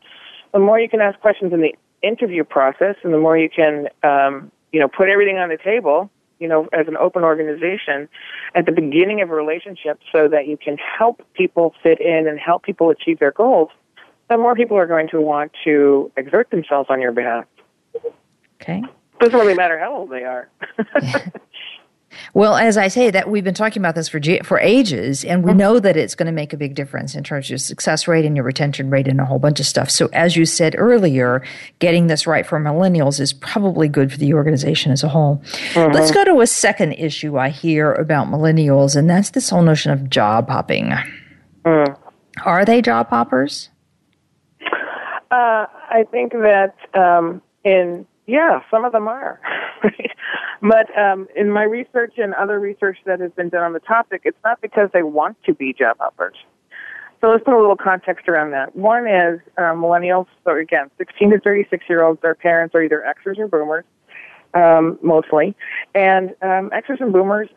[0.53, 3.89] The more you can ask questions in the interview process, and the more you can,
[4.03, 6.11] um, you know, put everything on the table,
[6.43, 8.09] you know, as an open organization
[8.57, 12.39] at the beginning of a relationship so that you can help people fit in and
[12.39, 13.69] help people achieve their goals,
[14.29, 17.45] then more people are going to want to exert themselves on your behalf.
[18.61, 18.83] Okay.
[19.21, 20.51] Doesn't really matter how old they are.
[22.35, 25.51] Well, as I say, that we've been talking about this for for ages, and we
[25.51, 25.59] mm-hmm.
[25.59, 28.25] know that it's going to make a big difference in terms of your success rate
[28.25, 29.91] and your retention rate and a whole bunch of stuff.
[29.91, 31.43] So, as you said earlier,
[31.79, 35.43] getting this right for millennials is probably good for the organization as a whole.
[35.73, 35.93] Mm-hmm.
[35.93, 39.93] Let's go to a second issue I hear about millennials, and that's this whole notion
[39.93, 40.93] of job hopping.
[41.65, 41.97] Mm.
[42.45, 43.69] Are they job hoppers?
[45.31, 49.41] Uh, I think that um, in yeah, some of them are.
[50.63, 54.23] but um, in my research and other research that has been done on the topic,
[54.25, 56.37] it's not because they want to be job hoppers.
[57.21, 58.75] So let's put a little context around that.
[58.75, 63.05] One is um, millennials, so again, 16 to 36 year olds, their parents are either
[63.07, 63.85] Xers or Boomers,
[64.55, 65.55] um, mostly.
[65.95, 67.49] And um, Xers and Boomers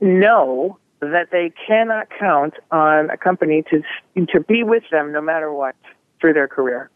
[0.00, 3.82] know that they cannot count on a company to,
[4.26, 5.76] to be with them no matter what
[6.20, 6.90] through their career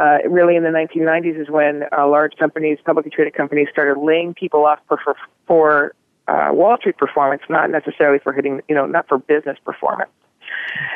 [0.00, 4.32] uh, really in the 1990s is when uh, large companies, publicly traded companies, started laying
[4.32, 5.14] people off for for,
[5.46, 5.94] for
[6.26, 10.10] uh, Wall Street performance, not necessarily for hitting, you know, not for business performance.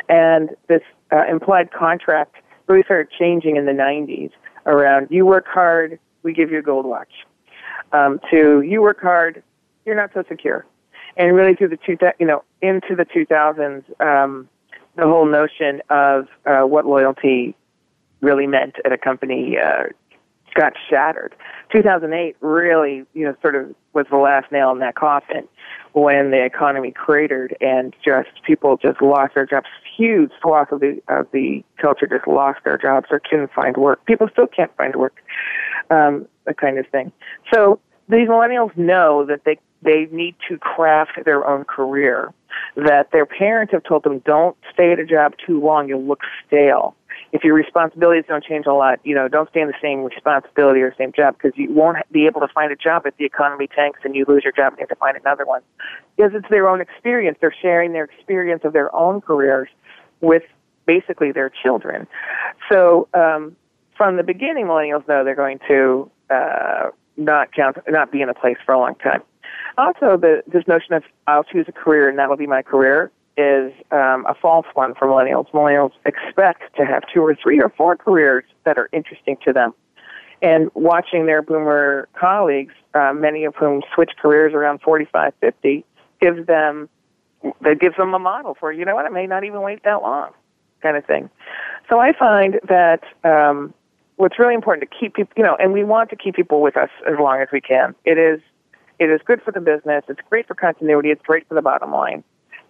[0.08, 0.80] And this
[1.12, 2.36] uh, implied contract
[2.66, 4.30] really started changing in the 90s
[4.64, 7.12] around you work hard, we give you a gold watch.
[7.92, 9.42] Um, to you work hard,
[9.84, 10.64] you're not so secure.
[11.16, 14.48] And really through the two, you know, into the 2000s, um,
[14.96, 17.54] the whole notion of uh, what loyalty
[18.24, 19.84] really meant at a company uh,
[20.54, 21.34] got shattered.
[21.72, 25.46] 2008 really, you know, sort of was the last nail in that coffin
[25.92, 29.66] when the economy cratered and just people just lost their jobs.
[29.96, 34.04] Huge swath of the of the culture just lost their jobs or couldn't find work.
[34.06, 35.16] People still can't find work.
[35.90, 37.12] Um, that kind of thing.
[37.52, 42.32] So these millennials know that they they need to craft their own career.
[42.76, 46.20] That their parents have told them, don't stay at a job too long, you'll look
[46.46, 46.94] stale
[47.34, 50.80] if your responsibilities don't change a lot, you know, don't stay in the same responsibility
[50.80, 53.66] or same job because you won't be able to find a job if the economy
[53.66, 55.60] tanks and you lose your job and you have to find another one.
[56.16, 57.36] Because it's their own experience.
[57.40, 59.68] They're sharing their experience of their own careers
[60.20, 60.44] with
[60.86, 62.06] basically their children.
[62.70, 63.56] So, um,
[63.96, 68.34] from the beginning, millennials know they're going to uh, not count, not be in a
[68.34, 69.22] place for a long time.
[69.76, 73.72] Also, the this notion of I'll choose a career and that'll be my career is
[73.90, 75.50] um, a false one for millennials.
[75.50, 79.74] Millennials expect to have two or three or four careers that are interesting to them.
[80.42, 85.84] And watching their boomer colleagues, uh, many of whom switch careers around 45, 50,
[86.20, 86.88] gives them
[87.60, 90.00] that gives them a model for you know what I may not even wait that
[90.00, 90.30] long,
[90.82, 91.28] kind of thing.
[91.90, 93.74] So I find that um,
[94.16, 96.76] what's really important to keep people, you know, and we want to keep people with
[96.76, 97.94] us as long as we can.
[98.04, 98.40] It is
[98.98, 100.04] it is good for the business.
[100.08, 101.10] It's great for continuity.
[101.10, 102.22] It's great for the bottom line.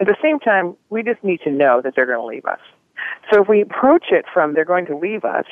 [0.05, 2.61] At the same time, we just need to know that they're going to leave us.
[3.33, 5.47] So if we approach it from they're going to leave us,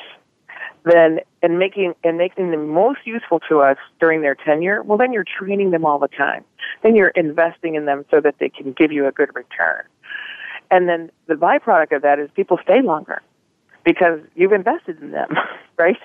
[0.85, 5.11] then and making and making them most useful to us during their tenure, well then
[5.11, 6.45] you're training them all the time.
[6.83, 9.85] Then you're investing in them so that they can give you a good return.
[10.69, 13.23] And then the byproduct of that is people stay longer
[13.83, 15.29] because you've invested in them,
[15.79, 15.97] right?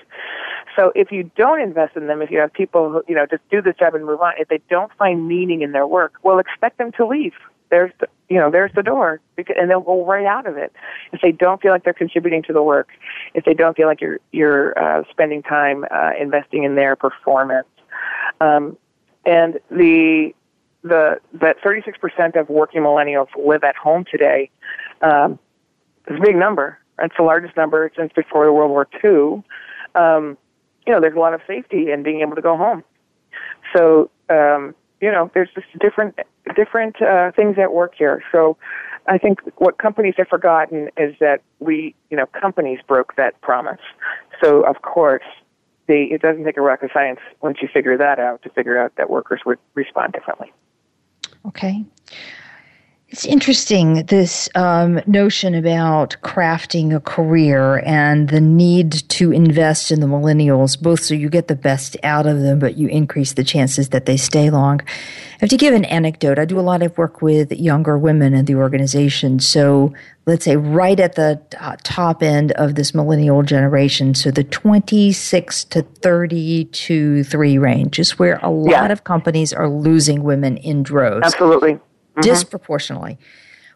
[0.75, 3.47] So if you don't invest in them, if you have people who, you know, just
[3.51, 6.39] do this job and move on, if they don't find meaning in their work, well,
[6.39, 7.33] expect them to leave
[7.69, 10.73] there's the, you know there's the door and they'll go right out of it.
[11.11, 12.89] If they don't feel like they're contributing to the work
[13.33, 17.67] if they don't feel like you're you're uh, spending time uh, investing in their performance.
[18.41, 18.77] Um,
[19.25, 20.33] and the
[20.81, 24.49] the that 36% of working millennials live at home today
[25.01, 25.37] um,
[26.07, 26.79] is a big number.
[27.01, 29.43] It's the largest number since before World War II
[29.95, 30.37] um,
[30.85, 32.83] you know there's a lot of safety in being able to go home.
[33.75, 36.17] So um, you know, there's just different
[36.55, 38.23] different uh, things at work here.
[38.31, 38.57] So
[39.07, 43.79] I think what companies have forgotten is that we, you know, companies broke that promise.
[44.43, 45.23] So of course,
[45.87, 48.95] they, it doesn't take a rocket science once you figure that out to figure out
[48.97, 50.51] that workers would respond differently.
[51.47, 51.83] Okay.
[53.11, 59.99] It's interesting, this um, notion about crafting a career and the need to invest in
[59.99, 63.43] the millennials, both so you get the best out of them, but you increase the
[63.43, 64.81] chances that they stay long.
[64.81, 66.37] I have to give an anecdote.
[66.37, 69.39] I do a lot of work with younger women in the organization.
[69.39, 69.91] So
[70.27, 75.63] let's say right at the uh, top end of this millennial generation, so the 26
[75.63, 78.91] to 32, 3 range is where a lot yeah.
[78.91, 81.25] of companies are losing women in droves.
[81.25, 81.79] Absolutely
[82.21, 82.29] mm-hmm.
[82.29, 83.17] disproportionately.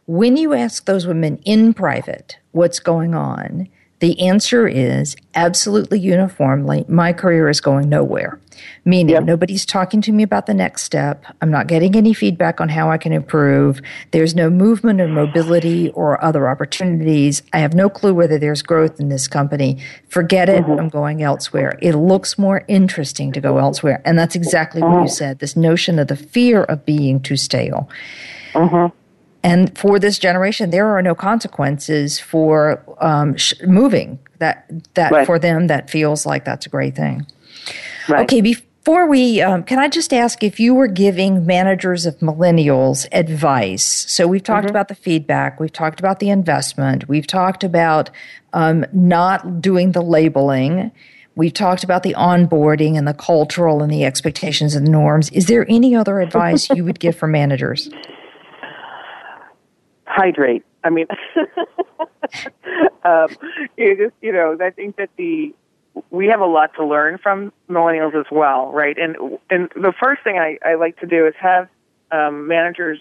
[0.05, 3.69] When you ask those women in private what's going on,
[4.03, 8.37] The answer is absolutely uniformly my career is going nowhere.
[8.83, 9.23] Meaning, yep.
[9.23, 11.23] nobody's talking to me about the next step.
[11.41, 13.79] I'm not getting any feedback on how I can improve.
[14.11, 17.43] There's no movement or mobility or other opportunities.
[17.53, 19.81] I have no clue whether there's growth in this company.
[20.09, 20.65] Forget it.
[20.65, 20.81] Mm-hmm.
[20.81, 21.79] I'm going elsewhere.
[21.81, 24.01] It looks more interesting to go elsewhere.
[24.03, 25.07] And that's exactly what you mm-hmm.
[25.07, 27.89] said this notion of the fear of being too stale.
[28.51, 28.97] Mm-hmm.
[29.43, 34.19] And for this generation, there are no consequences for um, sh- moving.
[34.39, 34.65] That
[34.95, 35.25] that right.
[35.25, 37.25] for them, that feels like that's a great thing.
[38.07, 38.23] Right.
[38.23, 43.05] Okay, before we, um, can I just ask if you were giving managers of millennials
[43.11, 43.83] advice?
[43.83, 44.71] So we've talked mm-hmm.
[44.71, 48.09] about the feedback, we've talked about the investment, we've talked about
[48.53, 50.91] um, not doing the labeling.
[51.35, 55.31] We've talked about the onboarding and the cultural and the expectations and the norms.
[55.31, 57.89] Is there any other advice you would give for managers?
[60.15, 60.63] Hydrate.
[60.83, 61.07] I mean,
[63.03, 63.27] um,
[63.77, 65.53] you just you know, I think that the
[66.11, 68.95] we have a lot to learn from millennials as well, right?
[68.97, 69.15] And
[69.49, 71.67] and the first thing I, I like to do is have
[72.11, 72.99] um, managers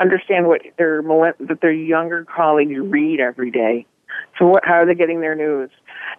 [0.00, 3.86] understand what their that their younger colleagues read every day.
[4.38, 5.70] So what, how are they getting their news?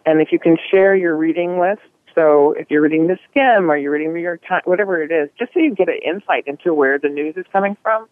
[0.05, 1.81] And if you can share your reading list,
[2.13, 5.11] so if you're reading the Skimm or you're reading the New York Times, whatever it
[5.11, 8.07] is, just so you get an insight into where the news is coming from,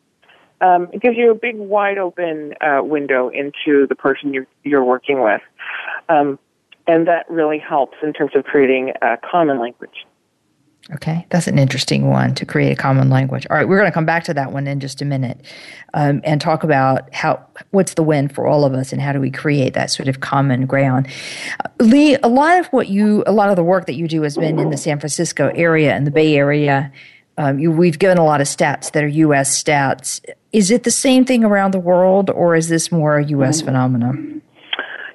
[0.62, 4.84] um, it gives you a big, wide open uh, window into the person you're, you're
[4.84, 5.42] working with.
[6.10, 6.40] Um,
[6.88, 10.06] and that really helps in terms of creating a common language.
[10.94, 13.46] Okay, that's an interesting one to create a common language.
[13.50, 15.42] All right, we're going to come back to that one in just a minute,
[15.94, 19.20] um, and talk about how what's the win for all of us, and how do
[19.20, 21.08] we create that sort of common ground.
[21.60, 24.22] Uh, Lee, a lot of what you, a lot of the work that you do
[24.22, 26.90] has been in the San Francisco area and the Bay Area.
[27.38, 29.64] Um, you, we've given a lot of stats that are U.S.
[29.64, 30.22] stats.
[30.52, 33.62] Is it the same thing around the world, or is this more a U.S.
[33.62, 34.42] phenomenon?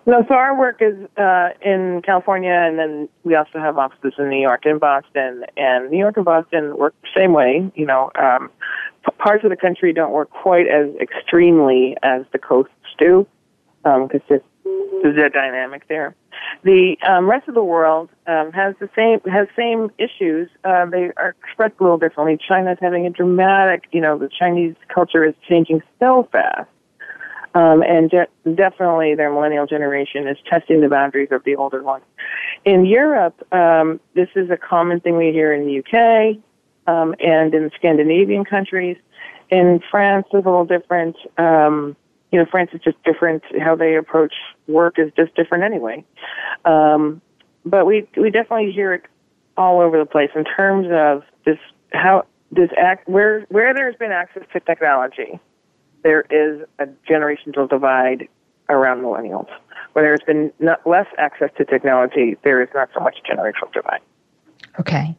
[0.05, 4.31] No, so our work is uh, in California, and then we also have offices in
[4.31, 5.45] New York and Boston.
[5.57, 7.71] And New York and Boston work the same way.
[7.77, 8.51] You know, um,
[9.19, 13.27] parts of the country don't work quite as extremely as the coasts do,
[13.85, 14.41] because um,
[15.03, 16.17] there's a dynamic there.
[16.63, 20.49] The um, rest of the world um, has the same has same issues.
[20.65, 22.39] Uh, they are expressed a little differently.
[22.47, 26.69] China's having a dramatic, you know, the Chinese culture is changing so fast
[27.55, 32.05] um, and de- definitely their millennial generation is testing the boundaries of the older ones.
[32.65, 36.39] In Europe, um, this is a common thing we hear in the UK
[36.87, 38.97] um, and in Scandinavian countries.
[39.51, 41.17] In France, it's a little different.
[41.37, 41.97] Um,
[42.33, 43.43] you know, France is just different.
[43.61, 44.33] How they approach
[44.67, 46.05] work is just different anyway.
[46.65, 47.21] Um,
[47.65, 49.03] but we we definitely hear it
[49.57, 51.59] all over the place in terms of this
[51.93, 55.39] how this act where where there's been access to technology
[56.03, 58.29] there is a generational divide
[58.69, 59.49] around millennials.
[59.93, 60.53] Where there's been
[60.87, 64.01] less access to technology, there is not so much generational divide.
[64.81, 65.15] Okay.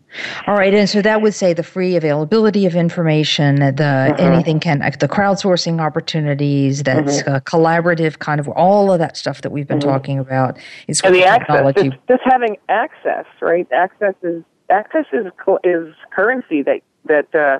[0.47, 0.73] All right.
[0.73, 4.21] And so that would say the free availability of information, the mm-hmm.
[4.21, 7.35] anything can, the crowdsourcing opportunities, that's mm-hmm.
[7.55, 9.89] collaborative kind of all of that stuff that we've been mm-hmm.
[9.89, 11.79] talking about is and the technology.
[11.81, 11.91] access.
[11.91, 13.67] Just, just, having access, right?
[13.71, 15.27] Access is access is
[15.63, 17.59] is currency that that uh,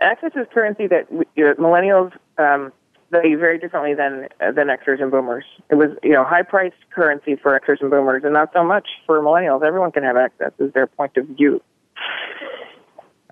[0.00, 2.72] access is currency that millennials um,
[3.10, 5.44] value very differently than than Xers and Boomers.
[5.70, 8.88] It was you know high priced currency for Xers and Boomers, and not so much
[9.06, 9.64] for millennials.
[9.64, 10.52] Everyone can have access.
[10.58, 11.62] Is their point of view.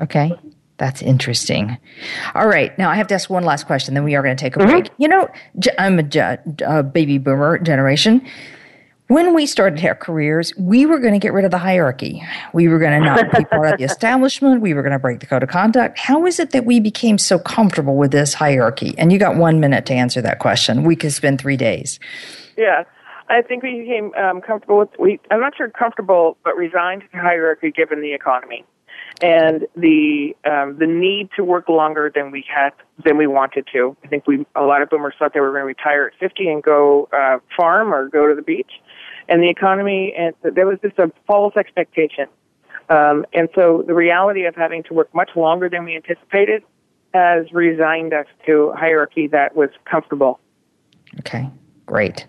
[0.01, 0.33] Okay.
[0.79, 1.77] That's interesting.
[2.37, 2.77] All right.
[2.79, 4.61] Now I have to ask one last question, then we are going to take a
[4.61, 4.71] mm-hmm.
[4.71, 4.91] break.
[4.97, 5.29] You know,
[5.77, 8.25] I'm a, a baby boomer generation.
[9.09, 12.23] When we started our careers, we were going to get rid of the hierarchy.
[12.53, 14.61] We were going to not be part of the establishment.
[14.61, 15.99] We were going to break the code of conduct.
[15.99, 18.95] How is it that we became so comfortable with this hierarchy?
[18.99, 20.85] And you got one minute to answer that question.
[20.85, 21.99] We could spend three days.
[22.59, 22.85] Yeah.
[23.31, 27.19] I think we became um, comfortable with, we, I'm not sure comfortable, but resigned to
[27.19, 28.67] hierarchy given the economy
[29.21, 32.71] and the um, the need to work longer than we had
[33.05, 33.97] than we wanted to.
[34.05, 36.49] I think we a lot of boomers thought they were going to retire at 50
[36.49, 38.71] and go uh, farm or go to the beach,
[39.29, 42.27] and the economy and there was just a false expectation.
[42.89, 46.63] Um, and so the reality of having to work much longer than we anticipated
[47.13, 50.41] has resigned us to a hierarchy that was comfortable.
[51.21, 51.49] Okay.
[51.89, 52.27] Great.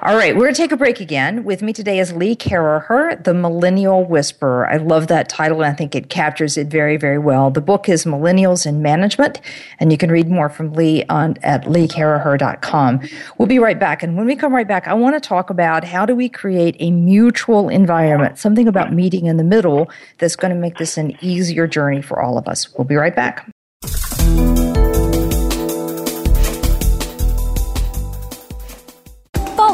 [0.00, 1.44] All right, we're going to take a break again.
[1.44, 4.66] With me today is Lee Caraher, The Millennial Whisperer.
[4.66, 7.50] I love that title, and I think it captures it very, very well.
[7.50, 9.42] The book is Millennials in Management,
[9.78, 13.00] and you can read more from Lee on at leecaraher.com.
[13.36, 14.02] We'll be right back.
[14.02, 16.74] And when we come right back, I want to talk about how do we create
[16.80, 21.14] a mutual environment, something about meeting in the middle that's going to make this an
[21.22, 22.72] easier journey for all of us.
[22.78, 23.46] We'll be right back.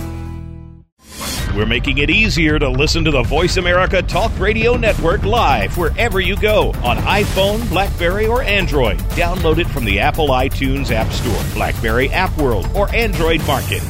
[1.55, 6.19] We're making it easier to listen to the Voice America Talk Radio Network live wherever
[6.19, 8.99] you go on iPhone, Blackberry, or Android.
[9.09, 13.81] Download it from the Apple iTunes App Store, Blackberry App World, or Android Market.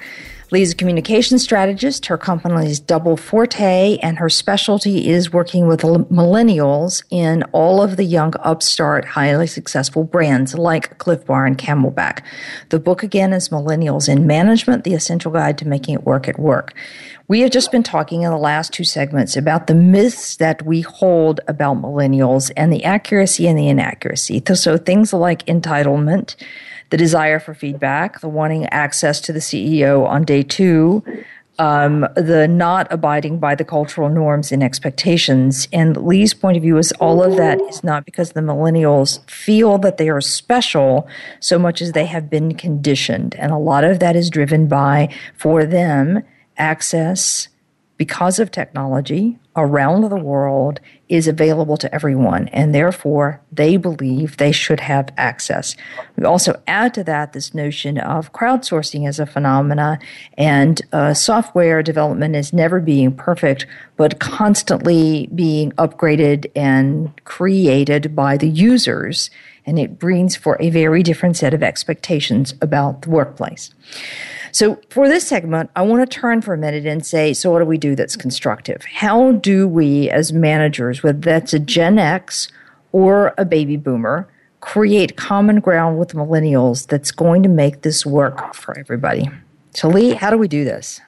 [0.51, 2.05] Lee's a communication strategist.
[2.05, 7.97] Her company is Double Forte, and her specialty is working with millennials in all of
[7.97, 12.21] the young, upstart, highly successful brands like Clif Bar and CamelBak.
[12.69, 16.37] The book again is Millennials in Management: The Essential Guide to Making It Work at
[16.37, 16.73] Work.
[17.27, 20.81] We have just been talking in the last two segments about the myths that we
[20.81, 24.43] hold about millennials and the accuracy and the inaccuracy.
[24.53, 26.35] So things like entitlement
[26.95, 31.03] the desire for feedback, the wanting access to the CEO on day two,
[31.59, 35.67] um, the not abiding by the cultural norms and expectations.
[35.73, 39.77] And Lee's point of view is all of that is not because the millennials feel
[39.79, 41.05] that they are special
[41.41, 43.35] so much as they have been conditioned.
[43.35, 46.23] And a lot of that is driven by, for them,
[46.55, 47.49] access
[47.97, 54.51] because of technology around the world is available to everyone, and therefore they believe they
[54.51, 55.76] should have access.
[56.16, 59.99] We also add to that this notion of crowdsourcing as a phenomena,
[60.38, 68.38] and uh, software development is never being perfect, but constantly being upgraded and created by
[68.38, 69.30] the users,
[69.66, 73.72] and it brings for a very different set of expectations about the workplace.
[74.51, 77.59] So for this segment, I want to turn for a minute and say, so what
[77.59, 78.84] do we do that's constructive?
[78.86, 82.47] How do we as managers, whether that's a Gen X
[82.93, 84.30] or a baby boomer,
[84.61, 89.30] create common ground with millennials that's going to make this work for everybody?
[89.74, 91.01] So Lee, how do we do this?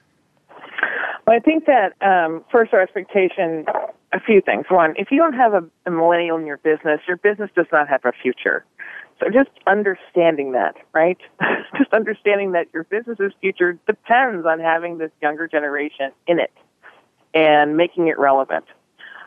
[1.25, 3.65] Well, I think that um, first our expectation,
[4.13, 4.65] a few things.
[4.69, 7.89] One, if you don't have a, a millennial in your business, your business does not
[7.89, 8.65] have a future.
[9.19, 11.17] So just understanding that, right?
[11.77, 16.51] just understanding that your business's future depends on having this younger generation in it
[17.33, 18.65] and making it relevant.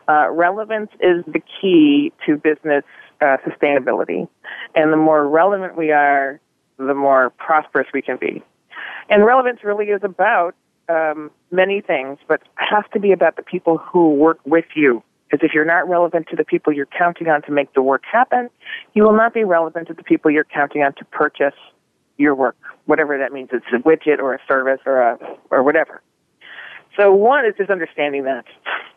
[0.07, 2.83] Uh, relevance is the key to business
[3.21, 4.27] uh, sustainability.
[4.75, 6.39] And the more relevant we are,
[6.77, 8.41] the more prosperous we can be.
[9.09, 10.55] And relevance really is about
[10.91, 15.45] um, many things, but has to be about the people who work with you because
[15.45, 18.49] if you're not relevant to the people you're counting on to make the work happen,
[18.93, 21.55] you will not be relevant to the people you're counting on to purchase
[22.17, 23.49] your work, whatever that means.
[23.53, 25.17] It's a widget or a service or a,
[25.49, 26.01] or whatever.
[26.97, 28.43] So one is just understanding that,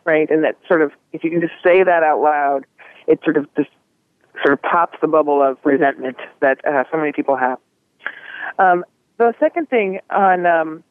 [0.04, 0.28] right?
[0.28, 2.66] And that sort of, if you can just say that out loud,
[3.06, 3.70] it sort of just
[4.42, 7.58] sort of pops the bubble of resentment that uh, so many people have.
[8.58, 8.84] Um,
[9.18, 10.82] the second thing on um,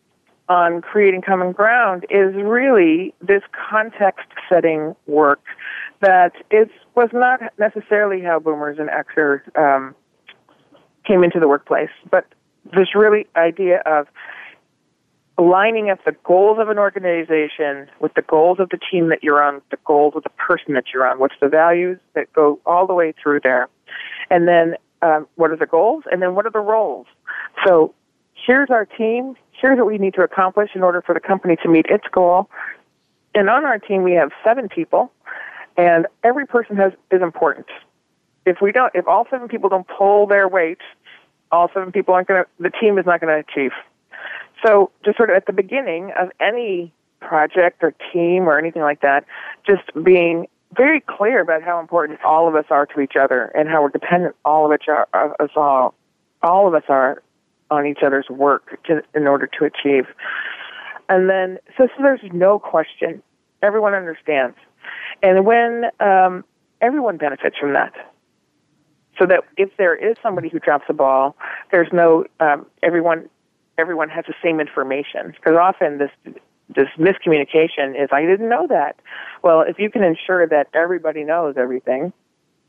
[0.49, 5.41] on creating common ground is really this context setting work
[6.01, 9.95] that is was not necessarily how boomers and Xers um,
[11.05, 12.25] came into the workplace, but
[12.75, 14.07] this really idea of
[15.39, 19.41] lining up the goals of an organization with the goals of the team that you're
[19.41, 21.19] on, the goals of the person that you're on.
[21.19, 23.69] What's the values that go all the way through there,
[24.29, 27.07] and then um, what are the goals, and then what are the roles?
[27.65, 27.93] So
[28.45, 31.69] here's our team here's what we need to accomplish in order for the company to
[31.69, 32.49] meet its goal.
[33.35, 35.11] And on our team, we have seven people,
[35.77, 37.67] and every person has is important.
[38.45, 40.79] If we don't, if all seven people don't pull their weight,
[41.51, 42.49] all seven people aren't going to.
[42.59, 43.71] The team is not going to achieve.
[44.65, 49.01] So, just sort of at the beginning of any project or team or anything like
[49.01, 49.25] that,
[49.65, 53.69] just being very clear about how important all of us are to each other and
[53.69, 55.07] how we're dependent all of are,
[55.39, 55.93] us all
[56.41, 57.21] all of us are
[57.71, 60.05] on each other's work to, in order to achieve.
[61.09, 63.21] And then so, so there's no question.
[63.61, 64.57] Everyone understands.
[65.21, 66.43] And when um,
[66.83, 67.93] everyone benefits from that.
[69.17, 71.35] So that if there is somebody who drops a ball,
[71.71, 73.29] there's no um, everyone
[73.77, 76.11] everyone has the same information because often this
[76.75, 78.95] this miscommunication is I didn't know that.
[79.43, 82.11] Well, if you can ensure that everybody knows everything,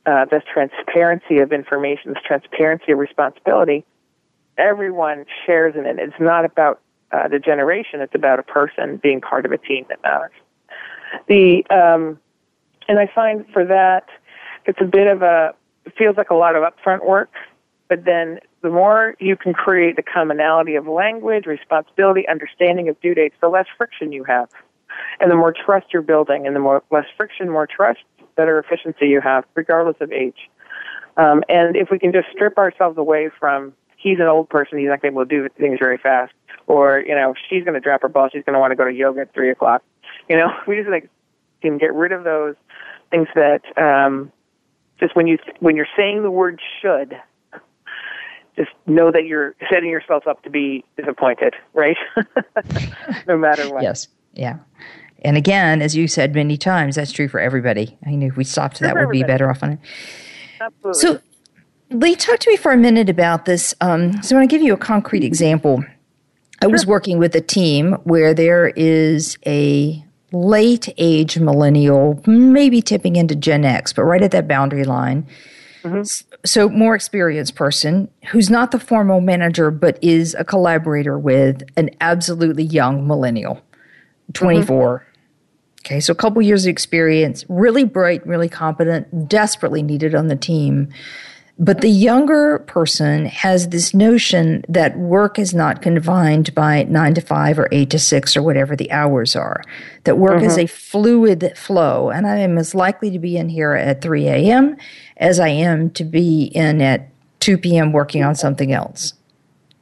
[0.06, 3.84] uh, this transparency of information, this transparency of responsibility,
[4.58, 5.98] everyone shares in it.
[5.98, 6.80] It's not about
[7.12, 10.32] uh, the generation; it's about a person being part of a team that matters.
[11.28, 12.18] The um,
[12.88, 14.08] and I find for that,
[14.66, 17.30] it's a bit of a it feels like a lot of upfront work,
[17.88, 23.14] but then the more you can create the commonality of language, responsibility, understanding of due
[23.14, 24.48] dates, the less friction you have.
[25.20, 28.00] And the more trust you're building, and the more less friction, more trust,
[28.36, 30.48] better efficiency you have, regardless of age.
[31.16, 33.72] Um, and if we can just strip ourselves away from
[34.04, 36.32] he's an old person, he's not going to be able to do things very fast,
[36.66, 38.84] or you know she's going to drop her ball, she's going to want to go
[38.84, 39.82] to yoga at three o'clock.
[40.28, 41.08] You know, we just like
[41.62, 42.54] can get rid of those
[43.10, 44.30] things that um,
[45.00, 47.16] just when you when you're saying the word should
[48.56, 51.96] just know that you're setting yourself up to be disappointed, right?
[53.26, 53.82] no matter what.
[53.82, 54.06] Yes.
[54.32, 54.58] Yeah.
[55.22, 57.98] And again, as you said many times, that's true for everybody.
[58.06, 59.78] I knew if we stopped, that would be better off on it.
[60.60, 61.00] Absolutely.
[61.00, 61.20] So,
[61.94, 63.72] Lee, talk to me for a minute about this.
[63.80, 65.84] Um, so, I want to give you a concrete example.
[66.60, 73.16] I was working with a team where there is a late age millennial, maybe tipping
[73.16, 75.26] into Gen X, but right at that boundary line.
[75.82, 76.02] Mm-hmm.
[76.44, 81.90] So, more experienced person who's not the formal manager, but is a collaborator with an
[82.00, 83.62] absolutely young millennial,
[84.32, 84.98] 24.
[84.98, 85.10] Mm-hmm.
[85.86, 90.36] Okay, so a couple years of experience, really bright, really competent, desperately needed on the
[90.36, 90.88] team.
[91.58, 97.20] But the younger person has this notion that work is not confined by nine to
[97.20, 99.62] five or eight to six or whatever the hours are.
[100.02, 100.46] That work mm-hmm.
[100.46, 102.10] is a fluid flow.
[102.10, 104.76] And I am as likely to be in here at 3 a.m.
[105.18, 107.92] as I am to be in at 2 p.m.
[107.92, 109.14] working on something else.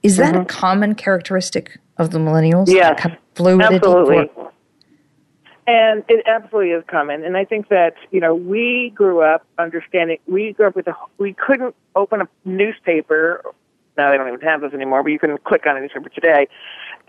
[0.02, 0.42] Is that mm-hmm.
[0.42, 2.68] a common characteristic of the millennials?
[2.68, 3.00] Yes,
[3.34, 3.76] fluidity.
[3.76, 4.28] Absolutely.
[5.72, 7.24] And it absolutely is common.
[7.24, 10.94] And I think that, you know, we grew up understanding, we grew up with a,
[11.16, 13.42] we couldn't open a newspaper.
[13.96, 16.46] Now they don't even have those anymore, but you can click on a newspaper today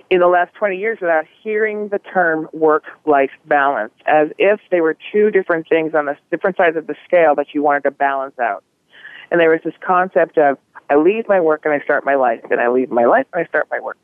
[0.09, 4.95] in the last 20 years without hearing the term work-life balance as if they were
[5.11, 8.39] two different things on the different sides of the scale that you wanted to balance
[8.39, 8.64] out.
[9.30, 10.57] And there was this concept of,
[10.89, 13.43] I leave my work and I start my life, and I leave my life and
[13.43, 13.97] I start my work.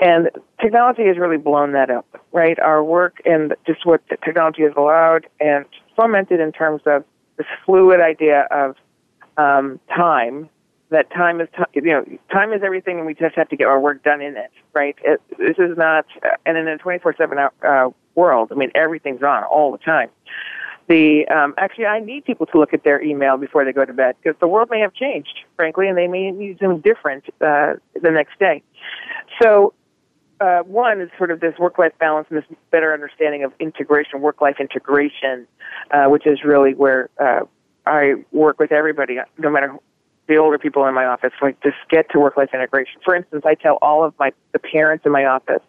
[0.00, 2.58] And technology has really blown that up, right?
[2.58, 5.64] Our work and just what technology has allowed and
[5.96, 7.04] fomented in terms of
[7.38, 8.76] this fluid idea of
[9.36, 10.48] um, time.
[10.90, 13.66] That time is, t- you know, time is everything, and we just have to get
[13.66, 14.94] our work done in it, right?
[15.02, 16.06] It, this is not,
[16.44, 20.10] and in a 24/7 uh, world, I mean, everything's on all the time
[20.88, 23.92] the um, actually I need people to look at their email before they go to
[23.92, 27.74] bed because the world may have changed, frankly, and they may need something different uh,
[28.00, 28.62] the next day.
[29.42, 29.74] So
[30.40, 34.56] uh, one is sort of this work-life balance and this better understanding of integration, work-life
[34.60, 35.46] integration,
[35.90, 37.40] uh, which is really where uh,
[37.86, 39.76] I work with everybody, no matter
[40.28, 43.00] the older people in my office, like just get to work-life integration.
[43.04, 45.62] For instance, I tell all of my the parents in my office,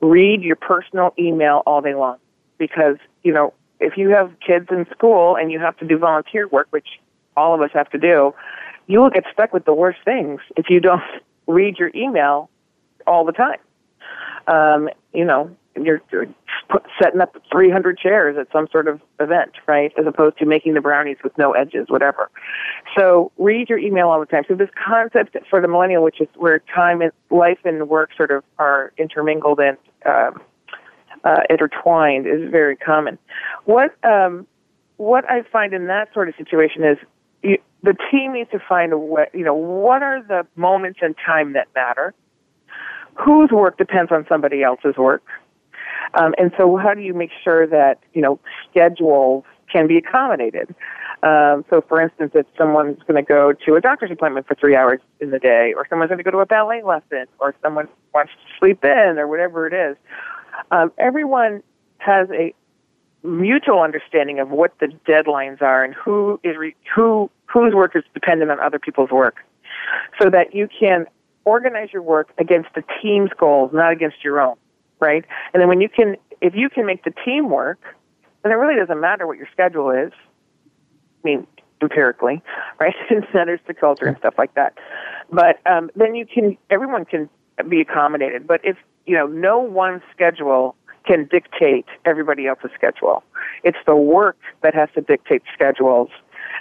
[0.00, 2.18] read your personal email all day long,
[2.58, 6.48] because you know if you have kids in school and you have to do volunteer
[6.48, 7.00] work, which
[7.36, 8.34] all of us have to do,
[8.86, 11.02] you will get stuck with the worst things if you don't
[11.46, 12.50] read your email
[13.06, 13.58] all the time
[14.48, 16.26] um, you know, you're, you're
[17.00, 19.92] setting up 300 chairs at some sort of event, right?
[19.98, 22.30] As opposed to making the brownies with no edges, whatever.
[22.96, 24.42] So read your email all the time.
[24.48, 28.30] So this concept for the millennial, which is where time and life and work sort
[28.30, 30.40] of are intermingled and um,
[31.24, 33.18] uh, intertwined, is very common.
[33.64, 34.46] What um,
[34.96, 36.98] what I find in that sort of situation is
[37.42, 39.28] you, the team needs to find a way.
[39.32, 42.14] You know, what are the moments in time that matter?
[43.18, 45.22] whose work depends on somebody else's work.
[46.14, 48.38] Um, and so, how do you make sure that you know
[48.70, 50.74] schedules can be accommodated?
[51.22, 54.76] Um, so, for instance, if someone's going to go to a doctor's appointment for three
[54.76, 57.88] hours in the day, or someone's going to go to a ballet lesson, or someone
[58.14, 59.96] wants to sleep in, or whatever it is,
[60.70, 61.62] um, everyone
[61.98, 62.54] has a
[63.22, 68.04] mutual understanding of what the deadlines are and who is re- who whose work is
[68.14, 69.36] dependent on other people's work,
[70.20, 71.06] so that you can
[71.44, 74.56] organize your work against the team's goals, not against your own,
[75.00, 75.24] right?
[75.52, 77.80] And then when you can, if you can make the team work,
[78.42, 80.12] then it really doesn't matter what your schedule is.
[80.12, 81.46] I mean,
[81.80, 82.42] empirically,
[82.80, 82.94] right?
[83.10, 84.74] It centers to culture and stuff like that.
[85.32, 87.28] But um, then you can, everyone can
[87.68, 88.46] be accommodated.
[88.46, 88.76] But if
[89.08, 93.24] you know, no one schedule can dictate everybody else's schedule.
[93.64, 96.10] It's the work that has to dictate schedules,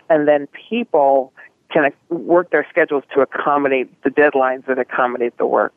[0.09, 1.33] and then people
[1.69, 5.73] can work their schedules to accommodate the deadlines that accommodate the work.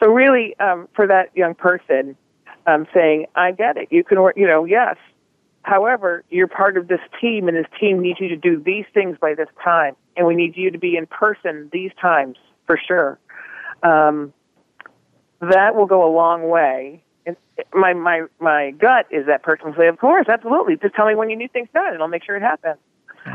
[0.00, 2.16] So really, um, for that young person,
[2.68, 3.88] um, saying, "I get it.
[3.90, 4.36] You can work.
[4.36, 4.96] You know, yes.
[5.62, 9.18] However, you're part of this team, and this team needs you to do these things
[9.18, 13.18] by this time, and we need you to be in person these times for sure."
[13.82, 14.32] Um,
[15.40, 17.02] that will go a long way.
[17.26, 17.36] And
[17.74, 20.76] my my my gut is that person will say, "Of course, absolutely.
[20.76, 22.78] Just tell me when you need things done, and I'll make sure it happens."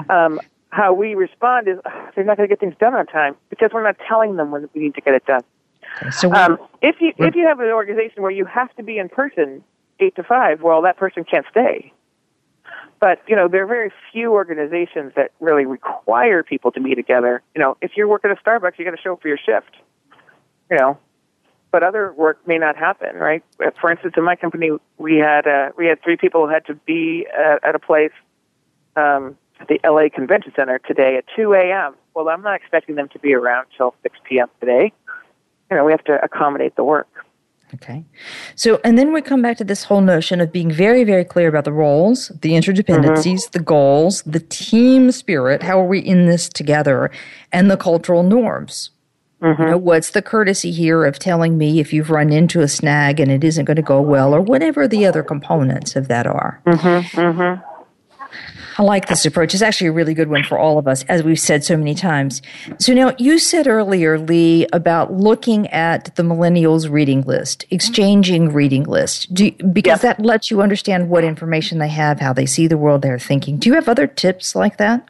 [0.09, 0.39] Um,
[0.69, 1.77] how we respond is
[2.15, 4.67] they're not going to get things done on time because we're not telling them when
[4.73, 5.43] we need to get it done.
[6.11, 9.09] So um, if you if you have an organization where you have to be in
[9.09, 9.63] person
[9.99, 11.93] eight to five, well, that person can't stay.
[12.99, 17.43] But you know, there are very few organizations that really require people to be together.
[17.53, 19.75] You know, if you're working at Starbucks, you got to show up for your shift.
[20.71, 20.97] You know,
[21.73, 23.43] but other work may not happen, right?
[23.81, 24.69] For instance, in my company,
[24.99, 28.11] we had uh, we had three people who had to be at, at a place
[28.95, 31.95] um, at the LA Convention Center today at 2 a.m.
[32.13, 34.47] Well, I'm not expecting them to be around till 6 p.m.
[34.59, 34.93] today.
[35.71, 37.09] You know, we have to accommodate the work.
[37.73, 38.05] Okay.
[38.53, 41.47] So, and then we come back to this whole notion of being very, very clear
[41.47, 43.51] about the roles, the interdependencies, mm-hmm.
[43.51, 45.63] the goals, the team spirit.
[45.63, 47.09] How are we in this together?
[47.51, 48.91] And the cultural norms.
[49.43, 49.61] Mm-hmm.
[49.61, 53.19] You know, what's the courtesy here of telling me if you've run into a snag
[53.19, 56.61] and it isn't going to go well, or whatever the other components of that are?
[56.65, 57.19] Mm-hmm.
[57.19, 57.69] Mm-hmm.
[58.75, 59.53] I like this approach.
[59.53, 61.93] It's actually a really good one for all of us, as we've said so many
[61.93, 62.41] times.
[62.79, 68.85] So now you said earlier, Lee, about looking at the millennials reading list, exchanging reading
[68.85, 72.77] list, you, because that lets you understand what information they have, how they see the
[72.77, 73.57] world, they're thinking.
[73.57, 75.07] Do you have other tips like that?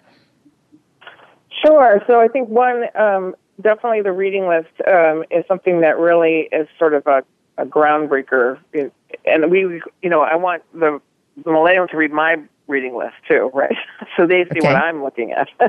[1.65, 2.01] Sure.
[2.05, 6.67] So I think one um, definitely the reading list um, is something that really is
[6.77, 7.23] sort of a,
[7.57, 8.59] a groundbreaker.
[9.25, 11.01] And we, you know, I want the,
[11.43, 12.37] the millennial to read my
[12.67, 13.75] reading list too, right?
[14.17, 14.67] so they see okay.
[14.67, 15.47] what I'm looking at.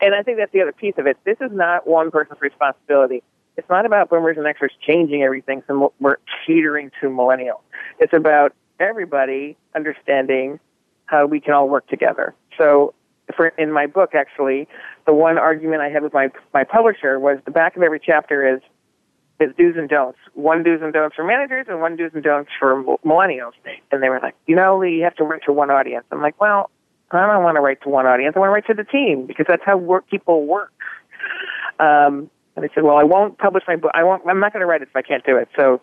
[0.00, 1.16] and I think that's the other piece of it.
[1.24, 3.22] This is not one person's responsibility.
[3.56, 6.16] It's not about boomers and Xers changing everything so we're
[6.46, 7.60] catering to millennials.
[8.00, 10.58] It's about everybody understanding
[11.06, 12.34] how we can all work together.
[12.58, 12.94] So
[13.36, 14.68] for in my book actually,
[15.06, 18.56] the one argument I had with my my publisher was the back of every chapter
[18.56, 18.60] is
[19.40, 20.18] is do's and don'ts.
[20.34, 23.52] One do's and don'ts for managers and one do's and don'ts for millennials.
[23.90, 26.04] And they were like, you know, Lee, you have to write to one audience.
[26.10, 26.70] I'm like, well,
[27.10, 28.34] I don't want to write to one audience.
[28.36, 30.72] I want to write to the team because that's how work people work.
[31.78, 33.90] Um, and they said, well, I won't publish my book.
[33.94, 34.22] I won't.
[34.28, 35.48] I'm not going to write it if I can't do it.
[35.56, 35.80] So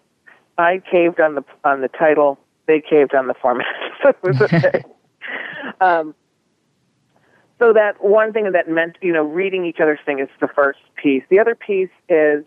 [0.57, 2.39] I caved on the on the title.
[2.67, 3.65] They caved on the format.
[4.03, 4.83] so it was okay.
[5.81, 6.15] um,
[7.61, 10.79] so that one thing that meant, you know, reading each other's thing is the first
[10.95, 11.23] piece.
[11.29, 12.43] The other piece is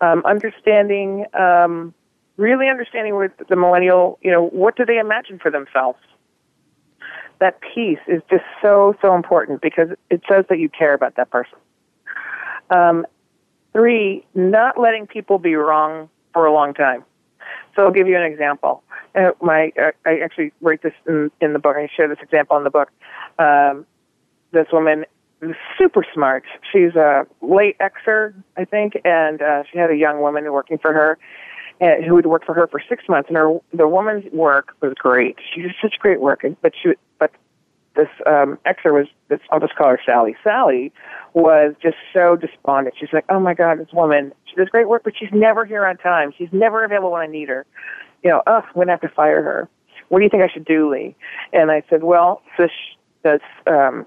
[0.00, 1.94] um, understanding, um,
[2.36, 6.00] really understanding with the millennial, you know, what do they imagine for themselves?
[7.38, 11.30] That piece is just so, so important because it says that you care about that
[11.30, 11.58] person.
[12.70, 13.06] Um,
[13.72, 17.04] three, not letting people be wrong for a long time.
[17.76, 18.82] So I'll give you an example.
[19.14, 21.76] Uh, my, uh, I actually write this in, in the book.
[21.76, 22.90] I share this example in the book.
[23.38, 23.86] Um,
[24.52, 25.04] this woman
[25.78, 26.44] super smart.
[26.72, 30.92] She's a late Xer, I think, and uh, she had a young woman working for
[30.92, 31.18] her
[31.80, 33.28] uh, who would work for her for six months.
[33.28, 35.36] And her the woman's work was great.
[35.54, 37.32] She did such great work, but she but
[37.94, 39.40] this um, Xer was this.
[39.50, 40.36] I'll just call her Sally.
[40.42, 40.92] Sally
[41.34, 42.96] was just so despondent.
[42.98, 45.84] She's like, "Oh my God, this woman, she does great work, but she's never here
[45.86, 46.32] on time.
[46.36, 47.66] She's never available when I need her.
[48.22, 49.68] You know, oh, I'm gonna have to fire her.
[50.08, 51.14] What do you think I should do, Lee?"
[51.52, 52.70] And I said, "Well, this
[53.22, 54.06] this um,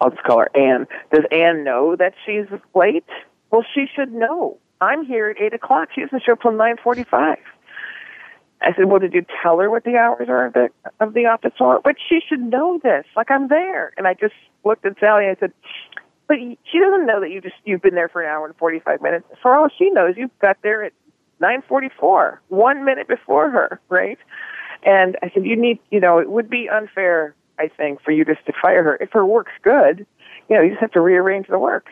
[0.00, 0.86] I'll just call her Anne.
[1.12, 3.04] Does Anne know that she's late?
[3.50, 4.58] Well, she should know.
[4.80, 5.90] I'm here at eight o'clock.
[5.94, 7.38] She doesn't show up till nine forty-five.
[8.62, 10.68] I said, "Well, did you tell her what the hours are of the
[11.00, 13.04] of the office hour?" But she should know this.
[13.16, 14.34] Like I'm there, and I just
[14.64, 15.52] looked at Sally and I said,
[16.28, 19.02] "But she doesn't know that you just you've been there for an hour and forty-five
[19.02, 19.26] minutes.
[19.42, 20.92] For all she knows, you got there at
[21.40, 24.18] nine forty-four, one minute before her, right?"
[24.82, 28.24] And I said, "You need, you know, it would be unfair I think, for you
[28.24, 28.96] just to fire her.
[28.96, 30.06] If her work's good,
[30.48, 31.88] you know, you just have to rearrange the work.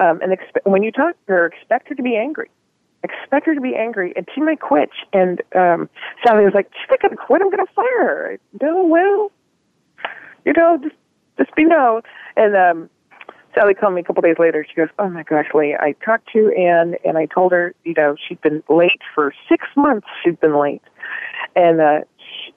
[0.00, 2.50] Um, and expe- when you talk to her, expect her to be angry.
[3.02, 4.88] Expect her to be angry, and she might quit.
[5.12, 5.90] And um,
[6.26, 7.42] Sally was like, "She's not going to quit.
[7.42, 9.30] I'm going to fire her." No, well,
[10.46, 10.96] you know, just
[11.36, 12.00] just be no.
[12.34, 12.90] And um,
[13.54, 14.66] Sally called me a couple days later.
[14.66, 17.92] She goes, "Oh my gosh, Lee, I talked to Anne, and I told her, you
[17.94, 20.06] know, she'd been late for six months.
[20.24, 20.82] She'd been late,
[21.54, 22.00] and uh,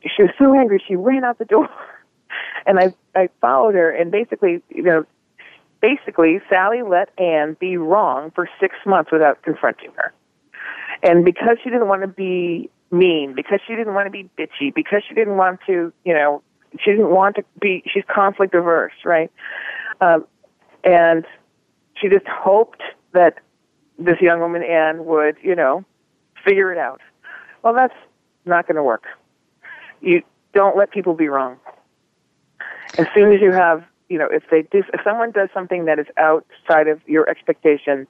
[0.01, 1.69] she was so angry she ran out the door.
[2.65, 5.05] And I I followed her and basically, you know,
[5.81, 10.13] basically Sally let Anne be wrong for six months without confronting her.
[11.03, 14.73] And because she didn't want to be mean, because she didn't want to be bitchy,
[14.73, 16.41] because she didn't want to, you know,
[16.79, 19.31] she didn't want to be, she's conflict averse, right?
[20.01, 20.25] Um,
[20.83, 21.25] and
[21.95, 22.81] she just hoped
[23.13, 23.39] that
[23.97, 25.83] this young woman, Anne, would, you know,
[26.45, 27.01] figure it out.
[27.63, 27.95] Well, that's
[28.45, 29.03] not going to work.
[30.01, 30.21] You
[30.53, 31.57] don't let people be wrong.
[32.97, 35.99] As soon as you have, you know, if they do, if someone does something that
[35.99, 38.07] is outside of your expectation,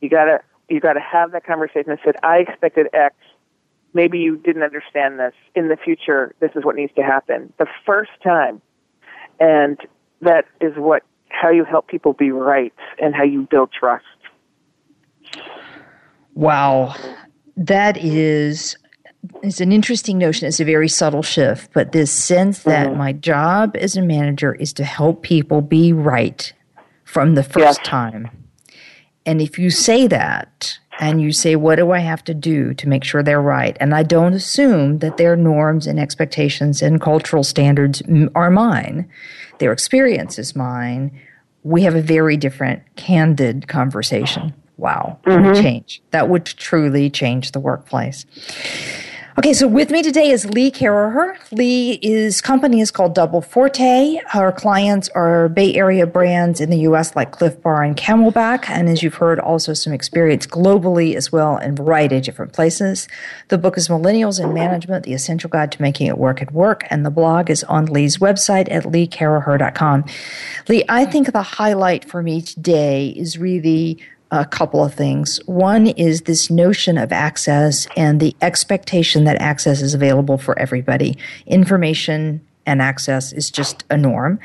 [0.00, 3.14] you gotta, you gotta have that conversation and said, I expected X.
[3.92, 5.34] Maybe you didn't understand this.
[5.54, 7.52] In the future, this is what needs to happen.
[7.58, 8.62] The first time,
[9.40, 9.78] and
[10.20, 14.04] that is what how you help people be right and how you build trust.
[16.34, 16.94] Wow.
[17.56, 18.76] That is
[19.42, 20.48] it's an interesting notion.
[20.48, 22.98] It's a very subtle shift, but this sense that mm-hmm.
[22.98, 26.52] my job as a manager is to help people be right
[27.04, 27.86] from the first yes.
[27.86, 28.30] time.
[29.26, 32.88] And if you say that and you say, What do I have to do to
[32.88, 33.76] make sure they're right?
[33.80, 38.02] And I don't assume that their norms and expectations and cultural standards
[38.34, 39.08] are mine,
[39.58, 41.18] their experience is mine.
[41.62, 44.54] We have a very different, candid conversation.
[44.78, 45.60] Wow, mm-hmm.
[45.60, 46.02] change.
[46.10, 48.24] That would truly change the workplace.
[49.38, 51.36] Okay, so with me today is Lee Caraher.
[51.52, 54.18] Lee's company is called Double Forte.
[54.26, 57.14] Her clients are Bay Area brands in the U.S.
[57.14, 61.58] like Clif Bar and CamelBak, and as you've heard, also some experience globally as well
[61.58, 63.06] in a variety of different places.
[63.48, 66.84] The book is Millennials in Management: The Essential Guide to Making It Work at Work,
[66.90, 70.06] and the blog is on Lee's website at leecaraher.com.
[70.68, 74.00] Lee, I think the highlight for me today is really
[74.30, 75.40] a couple of things.
[75.46, 81.18] One is this notion of access and the expectation that access is available for everybody.
[81.46, 84.38] Information and access is just a norm.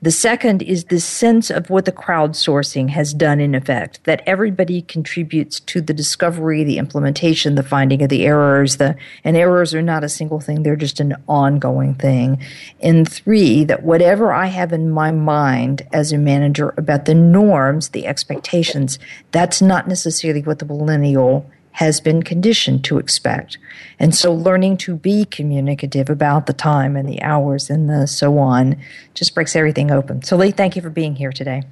[0.00, 4.82] The second is the sense of what the crowdsourcing has done in effect, that everybody
[4.82, 8.94] contributes to the discovery, the implementation, the finding of the errors, the,
[9.24, 12.40] and errors are not a single thing, they're just an ongoing thing.
[12.80, 17.88] And three, that whatever I have in my mind as a manager about the norms,
[17.88, 19.00] the expectations,
[19.32, 23.56] that's not necessarily what the millennial has been conditioned to expect.
[24.00, 28.36] And so learning to be communicative about the time and the hours and the so
[28.38, 28.76] on
[29.14, 30.24] just breaks everything open.
[30.24, 31.62] So Lee, thank you for being here today.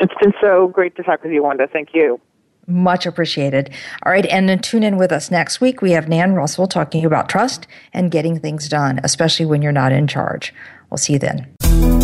[0.00, 1.66] It's been so great to talk with you, Wanda.
[1.70, 2.18] Thank you.
[2.66, 3.68] Much appreciated.
[4.02, 5.82] All right, and then tune in with us next week.
[5.82, 9.92] We have Nan Russell talking about trust and getting things done, especially when you're not
[9.92, 10.54] in charge.
[10.88, 11.97] We'll see you then.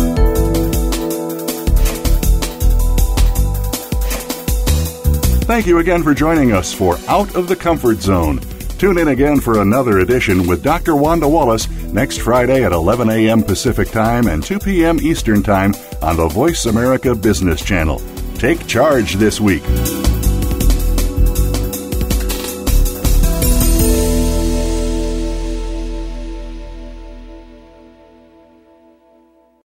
[5.45, 8.39] Thank you again for joining us for Out of the Comfort Zone.
[8.79, 10.95] Tune in again for another edition with Dr.
[10.95, 13.43] Wanda Wallace next Friday at 11 a.m.
[13.43, 14.97] Pacific Time and 2 p.m.
[14.99, 18.01] Eastern Time on the Voice America Business Channel.
[18.39, 19.61] Take charge this week.